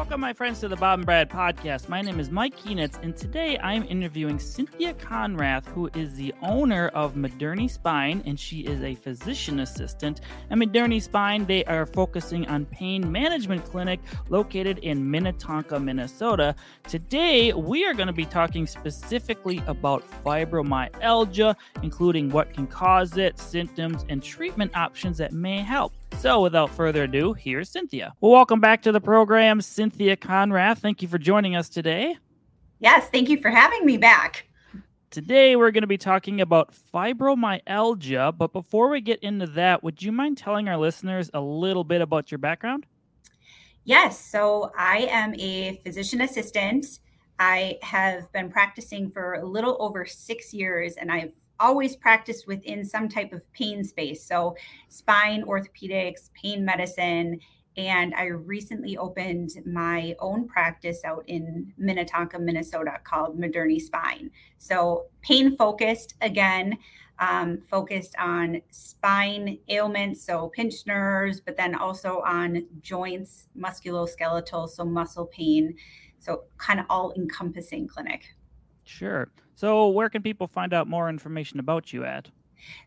Welcome, 0.00 0.22
my 0.22 0.32
friends, 0.32 0.60
to 0.60 0.68
the 0.68 0.76
Bob 0.76 1.00
and 1.00 1.04
Brad 1.04 1.28
podcast. 1.28 1.90
My 1.90 2.00
name 2.00 2.18
is 2.20 2.30
Mike 2.30 2.56
Keenitz, 2.56 3.00
and 3.02 3.14
today 3.14 3.58
I'm 3.58 3.84
interviewing 3.84 4.38
Cynthia 4.38 4.94
Konrath, 4.94 5.66
who 5.66 5.90
is 5.94 6.14
the 6.14 6.32
owner 6.40 6.88
of 6.94 7.16
Moderni 7.16 7.68
Spine, 7.68 8.22
and 8.24 8.40
she 8.40 8.60
is 8.60 8.82
a 8.82 8.94
physician 8.94 9.60
assistant. 9.60 10.22
At 10.50 10.56
Moderni 10.56 11.00
Spine, 11.02 11.44
they 11.44 11.66
are 11.66 11.84
focusing 11.84 12.48
on 12.48 12.64
pain 12.64 13.12
management 13.12 13.62
clinic 13.66 14.00
located 14.30 14.78
in 14.78 15.10
Minnetonka, 15.10 15.78
Minnesota. 15.78 16.54
Today, 16.88 17.52
we 17.52 17.84
are 17.84 17.92
going 17.92 18.06
to 18.06 18.14
be 18.14 18.24
talking 18.24 18.66
specifically 18.66 19.62
about 19.66 20.02
fibromyalgia, 20.24 21.54
including 21.82 22.30
what 22.30 22.54
can 22.54 22.66
cause 22.66 23.18
it, 23.18 23.38
symptoms, 23.38 24.06
and 24.08 24.22
treatment 24.22 24.74
options 24.74 25.18
that 25.18 25.32
may 25.32 25.58
help. 25.58 25.92
So, 26.18 26.42
without 26.42 26.70
further 26.70 27.04
ado, 27.04 27.32
here's 27.32 27.70
Cynthia. 27.70 28.12
Well, 28.20 28.32
welcome 28.32 28.60
back 28.60 28.82
to 28.82 28.92
the 28.92 29.00
program, 29.00 29.60
Cynthia 29.60 30.16
Konrath. 30.16 30.78
Thank 30.78 31.00
you 31.00 31.08
for 31.08 31.18
joining 31.18 31.56
us 31.56 31.68
today. 31.68 32.16
Yes, 32.78 33.08
thank 33.10 33.28
you 33.28 33.38
for 33.38 33.50
having 33.50 33.86
me 33.86 33.96
back. 33.96 34.46
Today, 35.10 35.56
we're 35.56 35.70
going 35.70 35.82
to 35.82 35.88
be 35.88 35.98
talking 35.98 36.40
about 36.40 36.74
fibromyalgia. 36.94 38.36
But 38.36 38.52
before 38.52 38.90
we 38.90 39.00
get 39.00 39.18
into 39.20 39.46
that, 39.48 39.82
would 39.82 40.02
you 40.02 40.12
mind 40.12 40.38
telling 40.38 40.68
our 40.68 40.76
listeners 40.76 41.30
a 41.34 41.40
little 41.40 41.84
bit 41.84 42.00
about 42.00 42.30
your 42.30 42.38
background? 42.38 42.86
Yes. 43.84 44.20
So, 44.20 44.72
I 44.76 45.08
am 45.10 45.34
a 45.36 45.80
physician 45.84 46.20
assistant. 46.20 47.00
I 47.38 47.78
have 47.80 48.30
been 48.32 48.50
practicing 48.50 49.10
for 49.10 49.34
a 49.34 49.44
little 49.44 49.78
over 49.80 50.04
six 50.04 50.52
years, 50.52 50.96
and 50.96 51.10
I've 51.10 51.32
always 51.60 51.94
practiced 51.94 52.46
within 52.46 52.84
some 52.84 53.08
type 53.08 53.32
of 53.32 53.50
pain 53.52 53.84
space. 53.84 54.24
So, 54.24 54.56
spine, 54.88 55.44
orthopedics, 55.44 56.32
pain 56.32 56.64
medicine. 56.64 57.38
And 57.76 58.14
I 58.14 58.24
recently 58.24 58.96
opened 58.96 59.50
my 59.64 60.16
own 60.18 60.48
practice 60.48 61.04
out 61.04 61.24
in 61.28 61.72
Minnetonka, 61.78 62.38
Minnesota 62.38 62.98
called 63.04 63.38
Moderni 63.38 63.80
Spine. 63.80 64.30
So, 64.58 65.06
pain 65.22 65.56
focused 65.56 66.14
again, 66.20 66.76
um, 67.20 67.60
focused 67.70 68.16
on 68.18 68.60
spine 68.70 69.58
ailments, 69.68 70.24
so 70.24 70.48
pinched 70.48 70.86
nerves, 70.86 71.40
but 71.40 71.56
then 71.56 71.74
also 71.74 72.22
on 72.22 72.66
joints, 72.80 73.46
musculoskeletal, 73.56 74.68
so 74.68 74.84
muscle 74.84 75.26
pain. 75.26 75.74
So, 76.18 76.44
kind 76.58 76.80
of 76.80 76.86
all 76.90 77.12
encompassing 77.16 77.86
clinic. 77.86 78.34
Sure. 78.90 79.28
So, 79.54 79.88
where 79.88 80.08
can 80.08 80.22
people 80.22 80.46
find 80.46 80.74
out 80.74 80.88
more 80.88 81.08
information 81.08 81.60
about 81.60 81.92
you 81.92 82.04
at? 82.04 82.28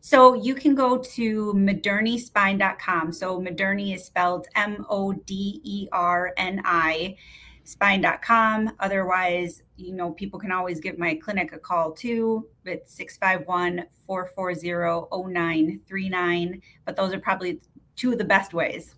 So, 0.01 0.33
you 0.33 0.53
can 0.53 0.75
go 0.75 0.97
to 0.97 1.53
modernispine.com. 1.53 3.11
So, 3.11 3.39
Moderni 3.39 3.93
is 3.93 4.03
spelled 4.05 4.47
M 4.55 4.85
O 4.89 5.13
D 5.13 5.61
E 5.63 5.87
R 5.91 6.33
N 6.37 6.61
I 6.65 7.15
spine.com. 7.63 8.73
Otherwise, 8.79 9.63
you 9.77 9.93
know, 9.93 10.11
people 10.11 10.39
can 10.39 10.51
always 10.51 10.81
give 10.81 10.97
my 10.97 11.15
clinic 11.15 11.53
a 11.53 11.57
call 11.57 11.93
too. 11.93 12.47
It's 12.65 12.93
651 12.95 13.85
440 14.05 15.07
0939. 15.31 16.61
But 16.85 16.95
those 16.97 17.13
are 17.13 17.19
probably 17.19 17.61
two 17.95 18.11
of 18.11 18.17
the 18.17 18.25
best 18.25 18.53
ways. 18.53 18.95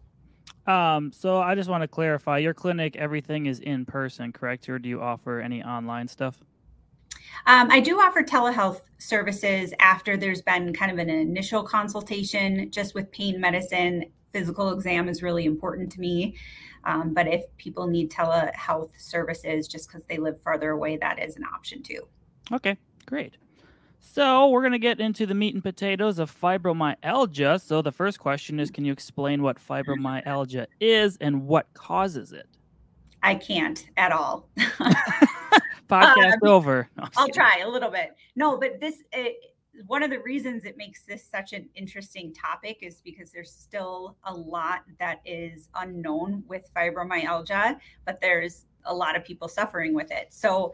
Um, 0.65 1.11
so 1.11 1.39
I 1.39 1.53
just 1.53 1.69
want 1.69 1.83
to 1.83 1.87
clarify 1.87 2.39
your 2.39 2.55
clinic, 2.55 2.95
everything 2.95 3.45
is 3.45 3.59
in 3.59 3.85
person, 3.85 4.33
correct? 4.33 4.67
Or 4.67 4.79
do 4.79 4.89
you 4.89 4.99
offer 4.99 5.39
any 5.39 5.63
online 5.63 6.07
stuff? 6.07 6.43
Um, 7.47 7.69
I 7.69 7.79
do 7.79 7.99
offer 7.99 8.23
telehealth 8.23 8.81
services 8.97 9.73
after 9.79 10.17
there's 10.17 10.41
been 10.41 10.73
kind 10.73 10.91
of 10.91 10.97
an 10.97 11.09
initial 11.09 11.63
consultation, 11.63 12.71
just 12.71 12.95
with 12.95 13.11
pain 13.11 13.39
medicine. 13.39 14.05
Physical 14.33 14.71
exam 14.71 15.07
is 15.07 15.21
really 15.23 15.45
important 15.45 15.91
to 15.93 15.99
me. 15.99 16.35
Um, 16.85 17.13
but 17.13 17.27
if 17.27 17.43
people 17.57 17.87
need 17.87 18.11
telehealth 18.11 18.91
services 18.97 19.67
just 19.67 19.87
because 19.87 20.05
they 20.05 20.17
live 20.17 20.39
farther 20.41 20.71
away, 20.71 20.97
that 20.97 21.21
is 21.23 21.35
an 21.35 21.43
option 21.43 21.81
too. 21.81 22.07
Okay, 22.51 22.77
great. 23.05 23.37
So 23.99 24.49
we're 24.49 24.61
going 24.61 24.71
to 24.71 24.79
get 24.79 24.99
into 24.99 25.25
the 25.25 25.33
meat 25.33 25.55
and 25.55 25.63
potatoes 25.63 26.19
of 26.19 26.33
fibromyalgia. 26.39 27.59
So 27.59 27.81
the 27.81 27.91
first 27.91 28.19
question 28.19 28.59
is 28.59 28.69
Can 28.69 28.85
you 28.85 28.93
explain 28.93 29.41
what 29.41 29.57
fibromyalgia 29.57 30.67
is 30.79 31.17
and 31.19 31.47
what 31.47 31.73
causes 31.73 32.31
it? 32.31 32.47
I 33.23 33.35
can't 33.35 33.87
at 33.97 34.11
all. 34.11 34.47
Podcast 35.87 36.33
um, 36.43 36.49
over. 36.49 36.89
No, 36.97 37.03
I'll 37.17 37.27
kidding. 37.27 37.33
try 37.33 37.59
a 37.63 37.69
little 37.69 37.91
bit. 37.91 38.15
No, 38.35 38.57
but 38.57 38.79
this 38.79 39.03
it, 39.11 39.37
one 39.87 40.03
of 40.03 40.09
the 40.09 40.19
reasons 40.19 40.65
it 40.65 40.77
makes 40.77 41.03
this 41.03 41.23
such 41.23 41.53
an 41.53 41.67
interesting 41.75 42.33
topic 42.33 42.79
is 42.81 43.01
because 43.01 43.31
there's 43.31 43.51
still 43.51 44.15
a 44.23 44.33
lot 44.33 44.81
that 44.99 45.19
is 45.25 45.69
unknown 45.75 46.43
with 46.47 46.69
fibromyalgia, 46.75 47.77
but 48.05 48.21
there's 48.21 48.65
a 48.85 48.93
lot 48.93 49.15
of 49.15 49.23
people 49.23 49.47
suffering 49.47 49.93
with 49.93 50.11
it. 50.11 50.27
So, 50.29 50.73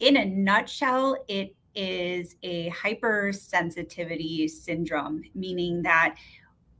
in 0.00 0.16
a 0.16 0.24
nutshell, 0.24 1.16
it 1.26 1.54
is 1.74 2.36
a 2.42 2.70
hypersensitivity 2.70 4.48
syndrome, 4.48 5.22
meaning 5.34 5.82
that 5.82 6.16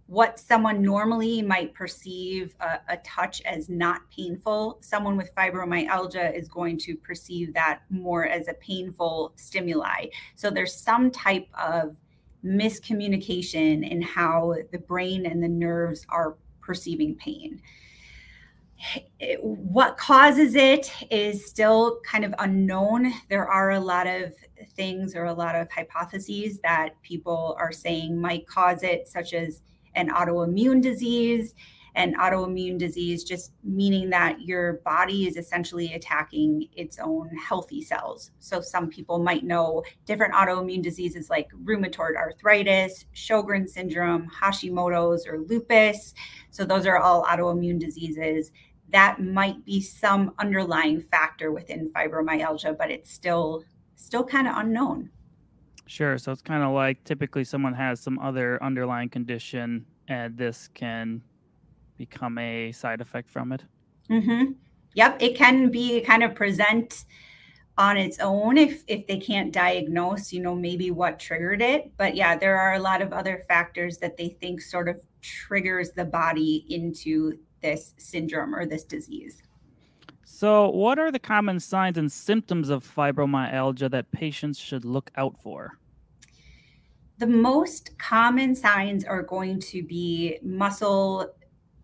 what 0.08 0.40
someone 0.40 0.80
normally 0.80 1.42
might 1.42 1.74
perceive 1.74 2.54
a, 2.60 2.80
a, 2.88 2.96
touch 3.04 3.42
as 3.42 3.68
not 3.68 4.00
painful, 4.10 4.78
someone 4.80 5.18
with 5.18 5.34
fibromyalgia 5.34 6.34
is 6.34 6.48
going 6.48 6.78
to 6.78 6.96
perceive 6.96 7.52
that 7.52 7.82
more 7.90 8.26
as 8.26 8.48
a 8.48 8.54
painful 8.54 9.34
stimuli. 9.36 10.06
So 10.34 10.50
there's 10.50 10.74
some 10.74 11.10
type 11.10 11.46
of 11.52 11.94
miscommunication 12.42 13.86
in 13.86 14.00
how 14.00 14.54
the 14.72 14.78
brain 14.78 15.26
and 15.26 15.42
the 15.42 15.48
nerves 15.48 16.06
are 16.08 16.36
perceiving 16.62 17.14
pain. 17.14 17.60
what 19.40 19.98
causes 19.98 20.54
it 20.54 20.90
is 21.10 21.44
still 21.44 22.00
kind 22.06 22.24
of 22.24 22.34
unknown. 22.38 23.12
There 23.28 23.46
are 23.46 23.72
a 23.72 23.80
lot 23.80 24.06
of 24.06 24.32
things 24.74 25.14
or 25.14 25.24
a 25.24 25.34
lot 25.34 25.54
of 25.54 25.70
hypotheses 25.70 26.60
that 26.60 26.90
people 27.02 27.56
are 27.58 27.72
saying 27.72 28.18
might 28.18 28.46
cause 28.46 28.82
it, 28.82 29.06
such 29.06 29.34
as 29.34 29.60
an 29.98 30.10
autoimmune 30.10 30.80
disease. 30.80 31.54
And 31.94 32.16
autoimmune 32.16 32.78
disease 32.78 33.24
just 33.24 33.54
meaning 33.64 34.08
that 34.10 34.42
your 34.42 34.74
body 34.84 35.26
is 35.26 35.36
essentially 35.36 35.94
attacking 35.94 36.68
its 36.76 37.00
own 37.00 37.28
healthy 37.36 37.82
cells. 37.82 38.30
So, 38.38 38.60
some 38.60 38.88
people 38.88 39.18
might 39.18 39.42
know 39.42 39.82
different 40.04 40.34
autoimmune 40.34 40.82
diseases 40.82 41.28
like 41.28 41.50
rheumatoid 41.64 42.14
arthritis, 42.14 43.04
Sjogren 43.16 43.68
syndrome, 43.68 44.28
Hashimoto's, 44.30 45.26
or 45.26 45.40
lupus. 45.40 46.14
So, 46.50 46.64
those 46.64 46.86
are 46.86 46.98
all 46.98 47.24
autoimmune 47.24 47.80
diseases. 47.80 48.52
That 48.90 49.20
might 49.20 49.64
be 49.64 49.80
some 49.80 50.34
underlying 50.38 51.00
factor 51.00 51.50
within 51.50 51.90
fibromyalgia, 51.90 52.78
but 52.78 52.92
it's 52.92 53.10
still 53.10 53.64
still 53.96 54.24
kind 54.24 54.46
of 54.46 54.56
unknown. 54.56 55.10
Sure. 55.88 56.18
So 56.18 56.32
it's 56.32 56.42
kind 56.42 56.62
of 56.62 56.72
like 56.72 57.02
typically 57.04 57.44
someone 57.44 57.72
has 57.72 57.98
some 57.98 58.18
other 58.18 58.62
underlying 58.62 59.08
condition, 59.08 59.86
and 60.06 60.36
this 60.36 60.68
can 60.74 61.22
become 61.96 62.36
a 62.36 62.70
side 62.72 63.00
effect 63.00 63.30
from 63.30 63.52
it. 63.52 63.64
Mm-hmm. 64.10 64.52
Yep. 64.94 65.22
It 65.22 65.36
can 65.36 65.70
be 65.70 66.02
kind 66.02 66.22
of 66.22 66.34
present 66.34 67.04
on 67.78 67.96
its 67.96 68.18
own 68.18 68.58
if 68.58 68.84
if 68.86 69.06
they 69.06 69.16
can't 69.16 69.50
diagnose, 69.50 70.30
you 70.30 70.40
know, 70.40 70.54
maybe 70.54 70.90
what 70.90 71.18
triggered 71.18 71.62
it. 71.62 71.90
But 71.96 72.14
yeah, 72.14 72.36
there 72.36 72.58
are 72.58 72.74
a 72.74 72.78
lot 72.80 73.00
of 73.00 73.14
other 73.14 73.42
factors 73.48 73.96
that 73.98 74.18
they 74.18 74.28
think 74.28 74.60
sort 74.60 74.90
of 74.90 75.00
triggers 75.22 75.92
the 75.92 76.04
body 76.04 76.66
into 76.68 77.38
this 77.62 77.94
syndrome 77.96 78.54
or 78.54 78.66
this 78.66 78.84
disease. 78.84 79.42
So, 80.38 80.70
what 80.70 81.00
are 81.00 81.10
the 81.10 81.18
common 81.18 81.58
signs 81.58 81.98
and 81.98 82.12
symptoms 82.12 82.68
of 82.68 82.86
fibromyalgia 82.86 83.90
that 83.90 84.12
patients 84.12 84.56
should 84.56 84.84
look 84.84 85.10
out 85.16 85.36
for? 85.42 85.80
The 87.18 87.26
most 87.26 87.98
common 87.98 88.54
signs 88.54 89.04
are 89.04 89.20
going 89.20 89.58
to 89.58 89.82
be 89.82 90.38
muscle 90.40 91.34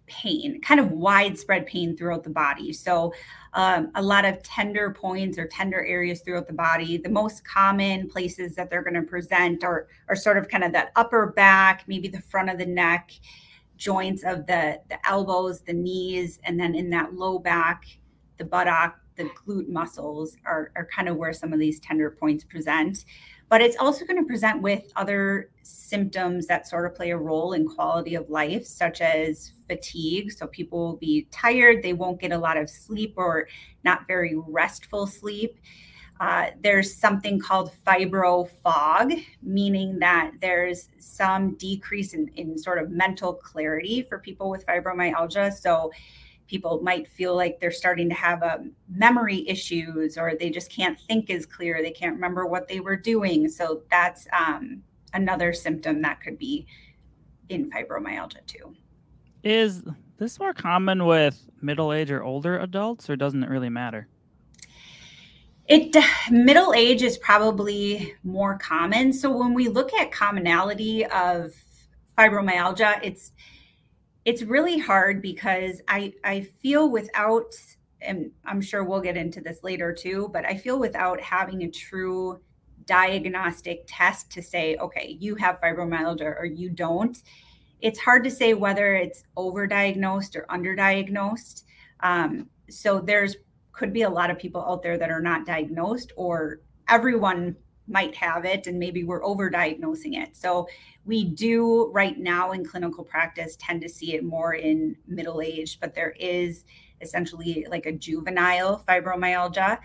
pain, 0.07 0.61
kind 0.61 0.79
of 0.79 0.93
widespread 0.93 1.67
pain 1.67 1.97
throughout 1.97 2.23
the 2.23 2.31
body. 2.31 2.73
So, 2.73 3.13
um, 3.55 3.91
a 3.97 4.03
lot 4.03 4.25
of 4.25 4.41
tender 4.45 4.93
points 4.93 5.37
or 5.37 5.49
tender 5.49 5.85
areas 5.85 6.21
throughout 6.21 6.47
the 6.47 6.53
body. 6.53 6.97
The 6.97 7.09
most 7.09 7.45
common 7.45 8.09
places 8.09 8.55
that 8.55 8.71
they're 8.71 8.85
going 8.85 8.95
to 8.95 9.03
present 9.03 9.65
are, 9.65 9.89
are 10.09 10.15
sort 10.15 10.39
of 10.39 10.49
kind 10.49 10.63
of 10.63 10.71
that 10.75 10.93
upper 10.95 11.33
back, 11.33 11.83
maybe 11.89 12.07
the 12.07 12.21
front 12.21 12.51
of 12.51 12.59
the 12.59 12.67
neck, 12.67 13.11
joints 13.77 14.23
of 14.23 14.47
the, 14.47 14.81
the 14.91 15.09
elbows, 15.09 15.63
the 15.63 15.73
knees, 15.73 16.39
and 16.45 16.61
then 16.61 16.77
in 16.77 16.89
that 16.91 17.15
low 17.15 17.41
back 17.41 17.85
the 18.39 18.45
buttock, 18.45 18.99
the 19.17 19.25
glute 19.47 19.69
muscles 19.69 20.37
are, 20.45 20.73
are 20.77 20.87
kind 20.87 21.09
of 21.09 21.17
where 21.17 21.33
some 21.33 21.53
of 21.53 21.59
these 21.59 21.81
tender 21.81 22.11
points 22.11 22.45
present. 22.45 23.05
But 23.49 23.61
it's 23.61 23.77
also 23.77 24.05
going 24.05 24.21
to 24.21 24.27
present 24.27 24.63
with 24.63 24.83
other 24.97 25.51
symptoms 25.63 26.47
that 26.47 26.67
sort 26.67 26.87
of 26.87 26.97
play 26.97 27.11
a 27.11 27.17
role 27.17 27.53
in 27.53 27.69
quality 27.69 28.15
of 28.15 28.29
life, 28.31 28.67
such 28.67 29.01
as 29.01 29.53
fatigue. 29.69 30.33
So 30.33 30.47
people 30.47 30.79
will 30.79 30.97
be 30.97 31.29
tired, 31.31 31.83
they 31.83 31.93
won't 31.93 32.21
get 32.21 32.33
a 32.33 32.39
lot 32.39 32.57
of 32.57 32.69
sleep 32.69 33.15
or 33.17 33.49
not 33.85 34.07
very 34.09 34.35
restful 34.35 35.07
sleep. 35.07 35.59
Uh, 36.21 36.47
there's 36.63 36.95
something 36.95 37.41
called 37.41 37.73
fibro 37.87 38.49
fog, 38.63 39.13
meaning 39.43 39.99
that 39.99 40.31
there's 40.41 40.89
some 40.99 41.55
decrease 41.57 42.15
in, 42.15 42.29
in 42.37 42.57
sort 42.57 42.79
of 42.79 42.91
mental 42.91 43.35
clarity 43.35 44.07
for 44.09 44.19
people 44.19 44.49
with 44.49 44.65
fibromyalgia. 44.67 45.53
So 45.53 45.91
people 46.47 46.81
might 46.83 47.09
feel 47.09 47.35
like 47.35 47.59
they're 47.59 47.71
starting 47.71 48.09
to 48.09 48.15
have 48.15 48.43
um, 48.43 48.73
memory 48.89 49.49
issues 49.49 50.19
or 50.19 50.35
they 50.39 50.51
just 50.51 50.71
can't 50.71 50.99
think 51.09 51.31
as 51.31 51.47
clear. 51.47 51.83
They 51.83 51.91
can't 51.91 52.15
remember 52.15 52.47
what 52.47 52.69
they 52.69 52.81
were 52.81 52.97
doing. 52.97 53.49
So 53.49 53.83
that's 53.91 54.27
um, 54.37 54.83
another 55.15 55.53
symptom 55.53 56.03
that 56.03 56.21
could 56.21 56.39
be 56.39 56.67
in 57.49 57.71
fibromyalgia 57.71 58.45
too. 58.47 58.75
Is 59.43 59.83
this 60.19 60.39
more 60.39 60.55
common 60.55 61.07
with 61.07 61.41
middle 61.61 61.93
age 61.93 62.11
or 62.11 62.23
older 62.23 62.59
adults, 62.59 63.11
or 63.11 63.17
doesn't 63.17 63.43
it 63.43 63.51
really 63.51 63.69
matter? 63.69 64.09
It 65.67 65.97
middle 66.31 66.75
age 66.75 67.03
is 67.03 67.17
probably 67.19 68.15
more 68.23 68.59
common. 68.59 69.13
So 69.13 69.35
when 69.35 69.55
we 69.55 69.69
look 69.69 69.95
at 69.95 70.13
commonality 70.13 71.07
of 71.07 71.55
fibromyalgia, 72.19 73.01
it's 73.03 73.33
it's 74.25 74.43
really 74.43 74.79
hard 74.79 75.21
because 75.21 75.81
I 75.89 76.15
I 76.25 76.43
feel 76.43 76.91
without 76.91 77.55
and 78.01 78.31
I'm 78.45 78.61
sure 78.61 78.85
we'll 78.85 79.01
get 79.01 79.17
into 79.17 79.41
this 79.41 79.63
later 79.63 79.93
too, 79.93 80.29
but 80.33 80.45
I 80.45 80.57
feel 80.57 80.79
without 80.79 81.21
having 81.21 81.63
a 81.63 81.71
true 81.71 82.41
diagnostic 82.87 83.85
test 83.87 84.31
to 84.33 84.43
say, 84.43 84.77
okay, 84.77 85.17
you 85.19 85.35
have 85.37 85.61
fibromyalgia 85.61 86.39
or 86.39 86.45
you 86.45 86.69
don't, 86.69 87.17
it's 87.81 87.99
hard 87.99 88.25
to 88.25 88.31
say 88.31 88.55
whether 88.55 88.95
it's 88.95 89.25
overdiagnosed 89.37 90.37
or 90.37 90.47
underdiagnosed. 90.51 91.65
Um, 92.01 92.49
so 92.69 93.01
there's 93.01 93.37
could 93.73 93.93
be 93.93 94.03
a 94.03 94.11
lot 94.11 94.31
of 94.31 94.39
people 94.39 94.65
out 94.65 94.83
there 94.83 94.97
that 94.97 95.11
are 95.11 95.21
not 95.21 95.47
diagnosed 95.47 96.13
or 96.17 96.61
everyone 96.89 97.57
might 97.87 98.15
have 98.15 98.45
it 98.45 98.67
and 98.67 98.79
maybe 98.79 99.05
we're 99.05 99.23
overdiagnosing 99.23 100.23
it. 100.23 100.37
So 100.37 100.67
we 101.05 101.25
do 101.25 101.91
right 101.93 102.19
now 102.19 102.53
in 102.53 102.65
clinical 102.65 103.05
practice 103.05 103.57
tend 103.59 103.83
to 103.83 103.89
see 103.89 104.15
it 104.15 104.25
more 104.25 104.55
in 104.55 104.97
middle 105.07 105.43
age, 105.43 105.79
but 105.81 105.95
there 105.95 106.15
is 106.19 106.65
essentially 107.01 107.67
like 107.69 107.87
a 107.87 107.93
juvenile 107.93 108.83
fibromyalgia. 108.89 109.79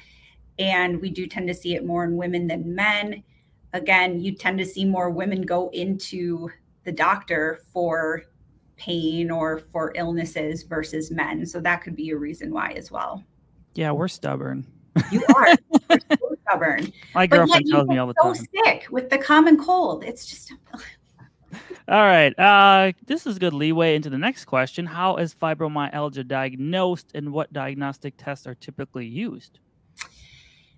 And 0.58 1.02
we 1.02 1.10
do 1.10 1.28
tend 1.28 1.48
to 1.48 1.54
see 1.54 1.76
it 1.76 1.86
more 1.86 2.04
in 2.04 2.18
women 2.18 2.48
than 2.48 2.74
men. 2.74 3.24
Again, 3.74 4.20
you 4.20 4.34
tend 4.34 4.58
to 4.60 4.66
see 4.66 4.86
more 4.86 5.10
women 5.10 5.42
go 5.42 5.70
into 5.70 6.50
the 6.84 6.92
doctor 6.92 7.60
for 7.72 8.24
pain 8.78 9.30
or 9.30 9.60
for 9.60 9.92
illnesses 9.96 10.64
versus 10.64 11.12
men. 11.12 11.46
So 11.46 11.60
that 11.62 11.84
could 11.84 11.96
be 11.96 12.10
a 12.12 12.18
reason 12.18 12.52
why 12.52 12.72
as 12.72 12.90
well. 12.90 13.24
Yeah, 13.76 13.92
we're 13.92 14.08
stubborn. 14.08 14.66
You 15.12 15.24
are 15.36 15.56
stubborn. 16.50 16.92
My 17.14 17.28
girlfriend 17.28 17.68
tells 17.70 17.88
me 17.88 17.98
all 17.98 18.08
the 18.08 18.16
so 18.22 18.34
time. 18.34 18.36
So 18.36 18.64
sick 18.66 18.88
with 18.92 19.10
the 19.10 19.18
common 19.18 19.58
cold. 19.58 20.04
It's 20.04 20.26
just. 20.26 20.54
all 21.54 21.60
right. 21.88 22.38
Uh, 22.38 22.92
this 23.06 23.26
is 23.26 23.40
good 23.40 23.54
leeway 23.54 23.96
into 23.96 24.10
the 24.10 24.18
next 24.18 24.46
question. 24.46 24.86
How 24.86 25.18
is 25.18 25.34
fibromyalgia 25.34 26.28
diagnosed, 26.28 27.12
and 27.14 27.32
what 27.32 27.52
diagnostic 27.54 28.16
tests 28.18 28.48
are 28.48 28.56
typically 28.56 29.06
used? 29.06 29.60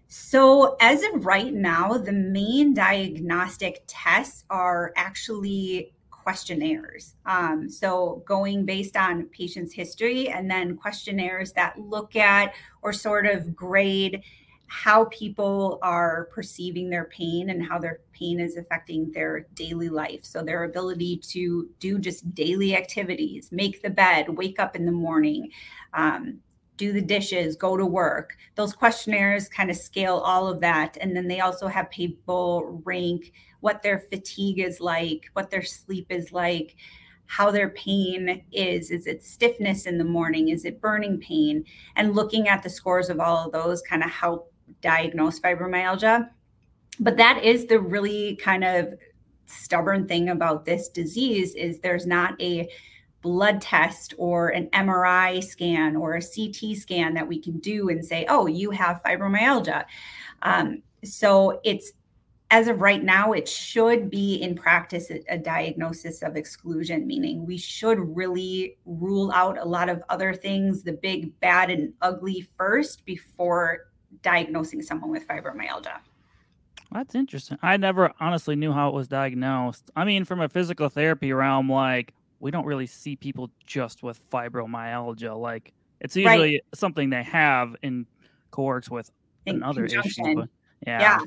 So, 0.07 0.75
as 0.81 1.03
of 1.03 1.25
right 1.25 1.53
now, 1.53 1.97
the 1.97 2.11
main 2.11 2.73
diagnostic 2.73 3.83
tests 3.87 4.43
are 4.49 4.91
actually 4.97 5.93
questionnaires. 6.09 7.15
Um, 7.25 7.69
so, 7.69 8.21
going 8.25 8.65
based 8.65 8.97
on 8.97 9.27
patient's 9.27 9.73
history, 9.73 10.27
and 10.27 10.51
then 10.51 10.75
questionnaires 10.75 11.53
that 11.53 11.79
look 11.79 12.17
at 12.17 12.53
or 12.81 12.91
sort 12.91 13.25
of 13.25 13.55
grade 13.55 14.21
how 14.71 15.03
people 15.05 15.79
are 15.81 16.29
perceiving 16.31 16.89
their 16.89 17.03
pain 17.03 17.49
and 17.49 17.61
how 17.61 17.77
their 17.77 17.99
pain 18.13 18.39
is 18.39 18.55
affecting 18.55 19.11
their 19.11 19.45
daily 19.53 19.89
life. 19.89 20.23
So, 20.23 20.41
their 20.41 20.63
ability 20.63 21.17
to 21.27 21.69
do 21.79 21.99
just 21.99 22.33
daily 22.33 22.73
activities, 22.73 23.51
make 23.51 23.81
the 23.81 23.89
bed, 23.89 24.29
wake 24.29 24.61
up 24.61 24.77
in 24.77 24.85
the 24.85 24.91
morning. 24.93 25.49
Um, 25.93 26.39
do 26.77 26.93
the 26.93 27.01
dishes, 27.01 27.57
go 27.57 27.75
to 27.75 27.85
work. 27.85 28.37
Those 28.55 28.71
questionnaires 28.71 29.49
kind 29.49 29.69
of 29.69 29.75
scale 29.75 30.19
all 30.19 30.47
of 30.47 30.61
that. 30.61 30.97
And 31.01 31.13
then 31.13 31.27
they 31.27 31.41
also 31.41 31.67
have 31.67 31.91
people 31.91 32.81
rank 32.85 33.33
what 33.59 33.83
their 33.83 33.99
fatigue 33.99 34.59
is 34.59 34.79
like, 34.79 35.29
what 35.33 35.51
their 35.51 35.63
sleep 35.63 36.07
is 36.09 36.31
like, 36.31 36.77
how 37.25 37.51
their 37.51 37.69
pain 37.71 38.43
is. 38.53 38.89
Is 38.89 39.05
it 39.05 39.21
stiffness 39.21 39.85
in 39.85 39.97
the 39.97 40.05
morning? 40.05 40.47
Is 40.47 40.63
it 40.63 40.79
burning 40.79 41.19
pain? 41.19 41.65
And 41.97 42.15
looking 42.15 42.47
at 42.47 42.63
the 42.63 42.69
scores 42.69 43.09
of 43.09 43.19
all 43.19 43.45
of 43.45 43.51
those 43.51 43.81
kind 43.81 44.01
of 44.01 44.09
help 44.09 44.50
diagnose 44.81 45.39
fibromyalgia. 45.39 46.29
But 46.99 47.17
that 47.17 47.43
is 47.43 47.65
the 47.65 47.79
really 47.79 48.35
kind 48.35 48.63
of 48.63 48.93
stubborn 49.45 50.07
thing 50.07 50.29
about 50.29 50.65
this 50.65 50.89
disease 50.89 51.55
is 51.55 51.79
there's 51.79 52.05
not 52.05 52.39
a 52.41 52.69
blood 53.21 53.61
test 53.61 54.13
or 54.17 54.49
an 54.49 54.67
MRI 54.67 55.43
scan 55.43 55.95
or 55.95 56.15
a 56.15 56.21
CT 56.21 56.75
scan 56.77 57.13
that 57.13 57.27
we 57.27 57.39
can 57.39 57.59
do 57.59 57.89
and 57.89 58.03
say, 58.03 58.25
oh, 58.29 58.47
you 58.47 58.71
have 58.71 59.01
fibromyalgia. 59.03 59.85
Um, 60.41 60.81
so 61.03 61.59
it's 61.63 61.91
as 62.51 62.67
of 62.67 62.81
right 62.81 63.01
now, 63.01 63.31
it 63.31 63.47
should 63.47 64.09
be 64.09 64.35
in 64.35 64.55
practice 64.55 65.09
a, 65.09 65.23
a, 65.29 65.37
diagnosis 65.37 66.21
of 66.21 66.35
exclusion, 66.35 67.07
meaning 67.07 67.45
we 67.45 67.57
should 67.57 67.97
really 67.97 68.77
rule 68.85 69.31
out 69.31 69.57
a 69.57 69.63
lot 69.63 69.87
of 69.87 70.03
other 70.09 70.33
things, 70.33 70.83
the 70.83 70.91
big, 70.91 71.39
bad, 71.39 71.69
and 71.69 71.93
ugly 72.01 72.45
first 72.57 73.05
before 73.05 73.90
diagnosing 74.21 74.81
someone 74.81 75.11
with 75.11 75.27
fibromyalgia. 75.27 75.97
That's 76.91 77.15
interesting. 77.15 77.57
I 77.61 77.77
never 77.77 78.11
honestly 78.19 78.55
knew 78.55 78.73
how 78.73 78.89
it 78.89 78.93
was 78.93 79.07
diagnosed. 79.07 79.89
I 79.95 80.03
mean, 80.03 80.25
from 80.25 80.41
a 80.41 80.49
physical 80.49 80.89
therapy 80.89 81.31
realm, 81.31 81.69
like 81.71 82.13
we 82.39 82.51
don't 82.51 82.65
really 82.65 82.87
see 82.87 83.15
people 83.15 83.49
just 83.65 84.03
with 84.03 84.19
fibromyalgia. 84.29 85.39
Like 85.39 85.73
it's 86.01 86.15
usually 86.15 86.55
right. 86.55 86.61
something 86.73 87.09
they 87.09 87.23
have 87.23 87.75
in 87.81 88.05
cohorts 88.49 88.89
with 88.89 89.09
in 89.45 89.57
another 89.57 89.87
conjunction. 89.87 90.25
issue. 90.25 90.35
But 90.35 90.49
yeah. 90.85 90.99
yeah. 90.99 91.19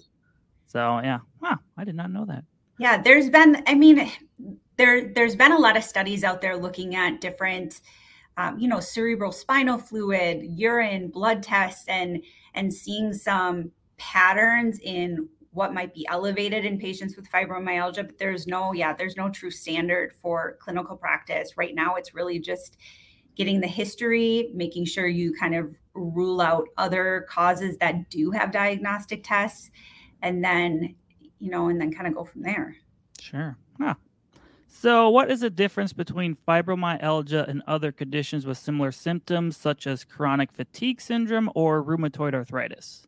So 0.66 1.00
yeah, 1.02 1.20
wow, 1.40 1.58
I 1.78 1.84
did 1.84 1.94
not 1.94 2.10
know 2.10 2.24
that. 2.26 2.44
Yeah, 2.78 3.00
there's 3.00 3.30
been, 3.30 3.62
I 3.66 3.74
mean, 3.74 4.10
there 4.76 5.12
there's 5.14 5.36
been 5.36 5.52
a 5.52 5.58
lot 5.58 5.76
of 5.76 5.84
studies 5.84 6.24
out 6.24 6.40
there 6.40 6.56
looking 6.56 6.96
at 6.96 7.20
different, 7.20 7.80
um, 8.36 8.58
you 8.58 8.68
know, 8.68 8.80
cerebral 8.80 9.30
spinal 9.30 9.78
fluid, 9.78 10.42
urine, 10.42 11.08
blood 11.08 11.42
tests, 11.42 11.86
and 11.86 12.22
and 12.54 12.72
seeing 12.72 13.12
some 13.12 13.70
patterns 13.96 14.78
in 14.82 15.28
what 15.50 15.72
might 15.72 15.94
be 15.94 16.06
elevated 16.08 16.64
in 16.64 16.78
patients 16.78 17.14
with 17.14 17.30
fibromyalgia 17.30 18.04
but 18.04 18.18
there's 18.18 18.46
no 18.48 18.72
yeah 18.72 18.92
there's 18.92 19.16
no 19.16 19.30
true 19.30 19.50
standard 19.50 20.12
for 20.20 20.56
clinical 20.60 20.96
practice. 20.96 21.56
Right 21.56 21.74
now 21.74 21.94
it's 21.94 22.14
really 22.14 22.38
just 22.38 22.76
getting 23.36 23.60
the 23.60 23.68
history 23.68 24.50
making 24.54 24.84
sure 24.84 25.06
you 25.06 25.32
kind 25.32 25.54
of 25.54 25.74
rule 25.94 26.40
out 26.40 26.68
other 26.76 27.26
causes 27.28 27.76
that 27.78 28.10
do 28.10 28.30
have 28.30 28.50
diagnostic 28.50 29.22
tests 29.24 29.70
and 30.22 30.42
then 30.42 30.94
you 31.38 31.50
know 31.50 31.68
and 31.68 31.80
then 31.80 31.92
kind 31.92 32.06
of 32.06 32.14
go 32.14 32.24
from 32.24 32.42
there. 32.42 32.76
Sure. 33.20 33.56
Huh. 33.80 33.94
So 34.80 35.08
what 35.08 35.30
is 35.30 35.40
the 35.40 35.50
difference 35.50 35.92
between 35.92 36.36
fibromyalgia 36.48 37.48
and 37.48 37.62
other 37.66 37.92
conditions 37.92 38.44
with 38.44 38.58
similar 38.58 38.90
symptoms 38.90 39.56
such 39.56 39.86
as 39.86 40.04
chronic 40.04 40.52
fatigue 40.52 41.00
syndrome 41.00 41.48
or 41.54 41.82
rheumatoid 41.82 42.34
arthritis? 42.34 43.06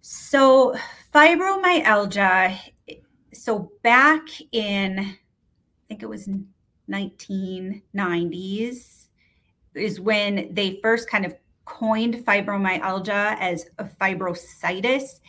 So 0.00 0.76
fibromyalgia 1.12 2.58
so 3.32 3.72
back 3.82 4.22
in 4.52 4.98
i 4.98 5.18
think 5.88 6.02
it 6.02 6.08
was 6.08 6.28
1990s 6.88 9.06
is 9.74 10.00
when 10.00 10.48
they 10.52 10.78
first 10.82 11.10
kind 11.10 11.26
of 11.26 11.34
coined 11.64 12.14
fibromyalgia 12.26 13.36
as 13.40 13.66
a 13.78 13.84
fibrositis 13.84 15.20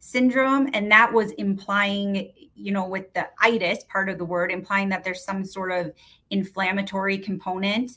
syndrome 0.00 0.68
and 0.72 0.90
that 0.90 1.12
was 1.12 1.32
implying 1.32 2.32
you 2.60 2.72
know 2.72 2.86
with 2.86 3.12
the 3.14 3.28
itis 3.40 3.84
part 3.84 4.08
of 4.08 4.18
the 4.18 4.24
word 4.24 4.52
implying 4.52 4.88
that 4.90 5.04
there's 5.04 5.24
some 5.24 5.44
sort 5.44 5.72
of 5.72 5.92
inflammatory 6.30 7.18
component. 7.18 7.92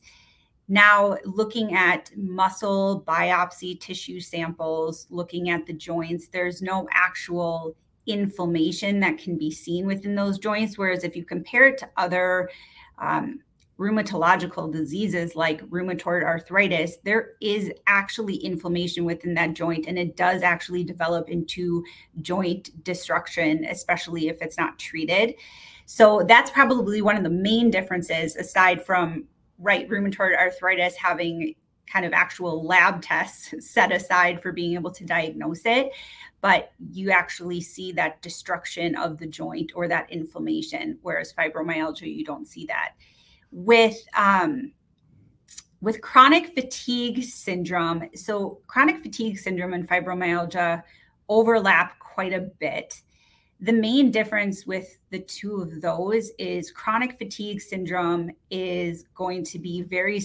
Now 0.67 1.17
looking 1.25 1.75
at 1.75 2.09
muscle 2.15 3.03
biopsy 3.05 3.79
tissue 3.79 4.19
samples 4.19 5.07
looking 5.09 5.49
at 5.49 5.65
the 5.65 5.73
joints 5.73 6.29
there's 6.29 6.61
no 6.61 6.87
actual 6.91 7.75
inflammation 8.07 8.99
that 8.99 9.17
can 9.17 9.37
be 9.37 9.51
seen 9.51 9.85
within 9.85 10.15
those 10.15 10.37
joints. 10.39 10.77
Whereas 10.77 11.03
if 11.03 11.15
you 11.15 11.23
compare 11.23 11.67
it 11.67 11.77
to 11.79 11.89
other 11.97 12.49
um, 12.97 13.39
rheumatological 13.79 14.71
diseases 14.71 15.35
like 15.35 15.61
rheumatoid 15.69 16.23
arthritis, 16.23 16.97
there 17.03 17.31
is 17.41 17.71
actually 17.87 18.35
inflammation 18.35 19.03
within 19.03 19.33
that 19.33 19.53
joint 19.53 19.87
and 19.87 19.97
it 19.97 20.15
does 20.15 20.43
actually 20.43 20.83
develop 20.83 21.29
into 21.29 21.83
joint 22.21 22.83
destruction, 22.83 23.65
especially 23.65 24.27
if 24.27 24.41
it's 24.41 24.57
not 24.57 24.77
treated. 24.77 25.33
So 25.85 26.23
that's 26.27 26.51
probably 26.51 27.01
one 27.01 27.17
of 27.17 27.23
the 27.23 27.29
main 27.29 27.71
differences 27.71 28.35
aside 28.35 28.85
from 28.85 29.25
right 29.59 29.87
rheumatoid 29.89 30.37
arthritis 30.37 30.95
having 30.95 31.55
kind 31.91 32.05
of 32.05 32.13
actual 32.13 32.65
lab 32.65 33.01
tests 33.01 33.53
set 33.71 33.91
aside 33.91 34.41
for 34.41 34.51
being 34.51 34.73
able 34.73 34.91
to 34.91 35.05
diagnose 35.05 35.65
it 35.65 35.91
but 36.41 36.73
you 36.91 37.11
actually 37.11 37.61
see 37.61 37.91
that 37.91 38.21
destruction 38.21 38.95
of 38.95 39.17
the 39.17 39.27
joint 39.27 39.71
or 39.75 39.87
that 39.87 40.11
inflammation 40.11 40.97
whereas 41.01 41.33
fibromyalgia 41.33 42.13
you 42.13 42.25
don't 42.25 42.47
see 42.47 42.65
that 42.65 42.93
with 43.53 43.97
um, 44.17 44.73
with 45.79 46.01
chronic 46.01 46.53
fatigue 46.55 47.23
syndrome, 47.23 48.09
so 48.15 48.59
chronic 48.67 49.03
fatigue 49.03 49.37
syndrome 49.37 49.73
and 49.73 49.87
fibromyalgia 49.87 50.81
overlap 51.29 51.99
quite 51.99 52.33
a 52.33 52.39
bit. 52.59 53.01
The 53.59 53.73
main 53.73 54.11
difference 54.11 54.65
with 54.65 54.97
the 55.09 55.19
two 55.19 55.61
of 55.61 55.81
those 55.81 56.31
is 56.39 56.71
chronic 56.71 57.17
fatigue 57.17 57.61
syndrome 57.61 58.31
is 58.49 59.05
going 59.15 59.43
to 59.45 59.59
be 59.59 59.83
very 59.83 60.21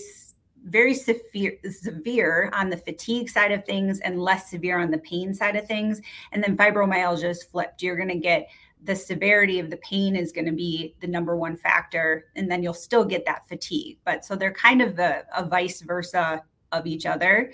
very 0.65 0.95
severe 0.95 1.57
severe 1.71 2.51
on 2.53 2.69
the 2.69 2.77
fatigue 2.77 3.29
side 3.29 3.53
of 3.53 3.65
things 3.65 4.01
and 4.01 4.21
less 4.21 4.51
severe 4.51 4.79
on 4.79 4.91
the 4.91 4.99
pain 4.99 5.33
side 5.33 5.57
of 5.57 5.67
things. 5.67 6.01
And 6.33 6.43
then 6.43 6.57
fibromyalgia 6.57 7.31
is 7.31 7.45
flipped. 7.45 7.83
You're 7.83 7.97
going 7.97 8.09
to 8.09 8.17
get 8.17 8.49
the 8.85 8.95
severity 8.95 9.59
of 9.59 9.71
the 9.71 9.77
pain 9.79 10.17
is 10.17 10.33
going 10.33 10.47
to 10.47 10.53
be 10.53 10.95
the 11.01 11.07
number 11.07 11.37
one 11.37 11.57
factor 11.57 12.27
and 12.37 12.51
then 12.51 12.63
you'll 12.63 12.73
still 12.73 13.05
get 13.05 13.27
that 13.27 13.47
fatigue. 13.49 13.99
But 14.05 14.25
so 14.25 14.37
they're 14.37 14.53
kind 14.53 14.81
of 14.81 14.99
a, 14.99 15.25
a 15.37 15.45
vice 15.45 15.81
versa 15.83 16.43
of 16.73 16.87
each 16.87 17.07
other. 17.07 17.53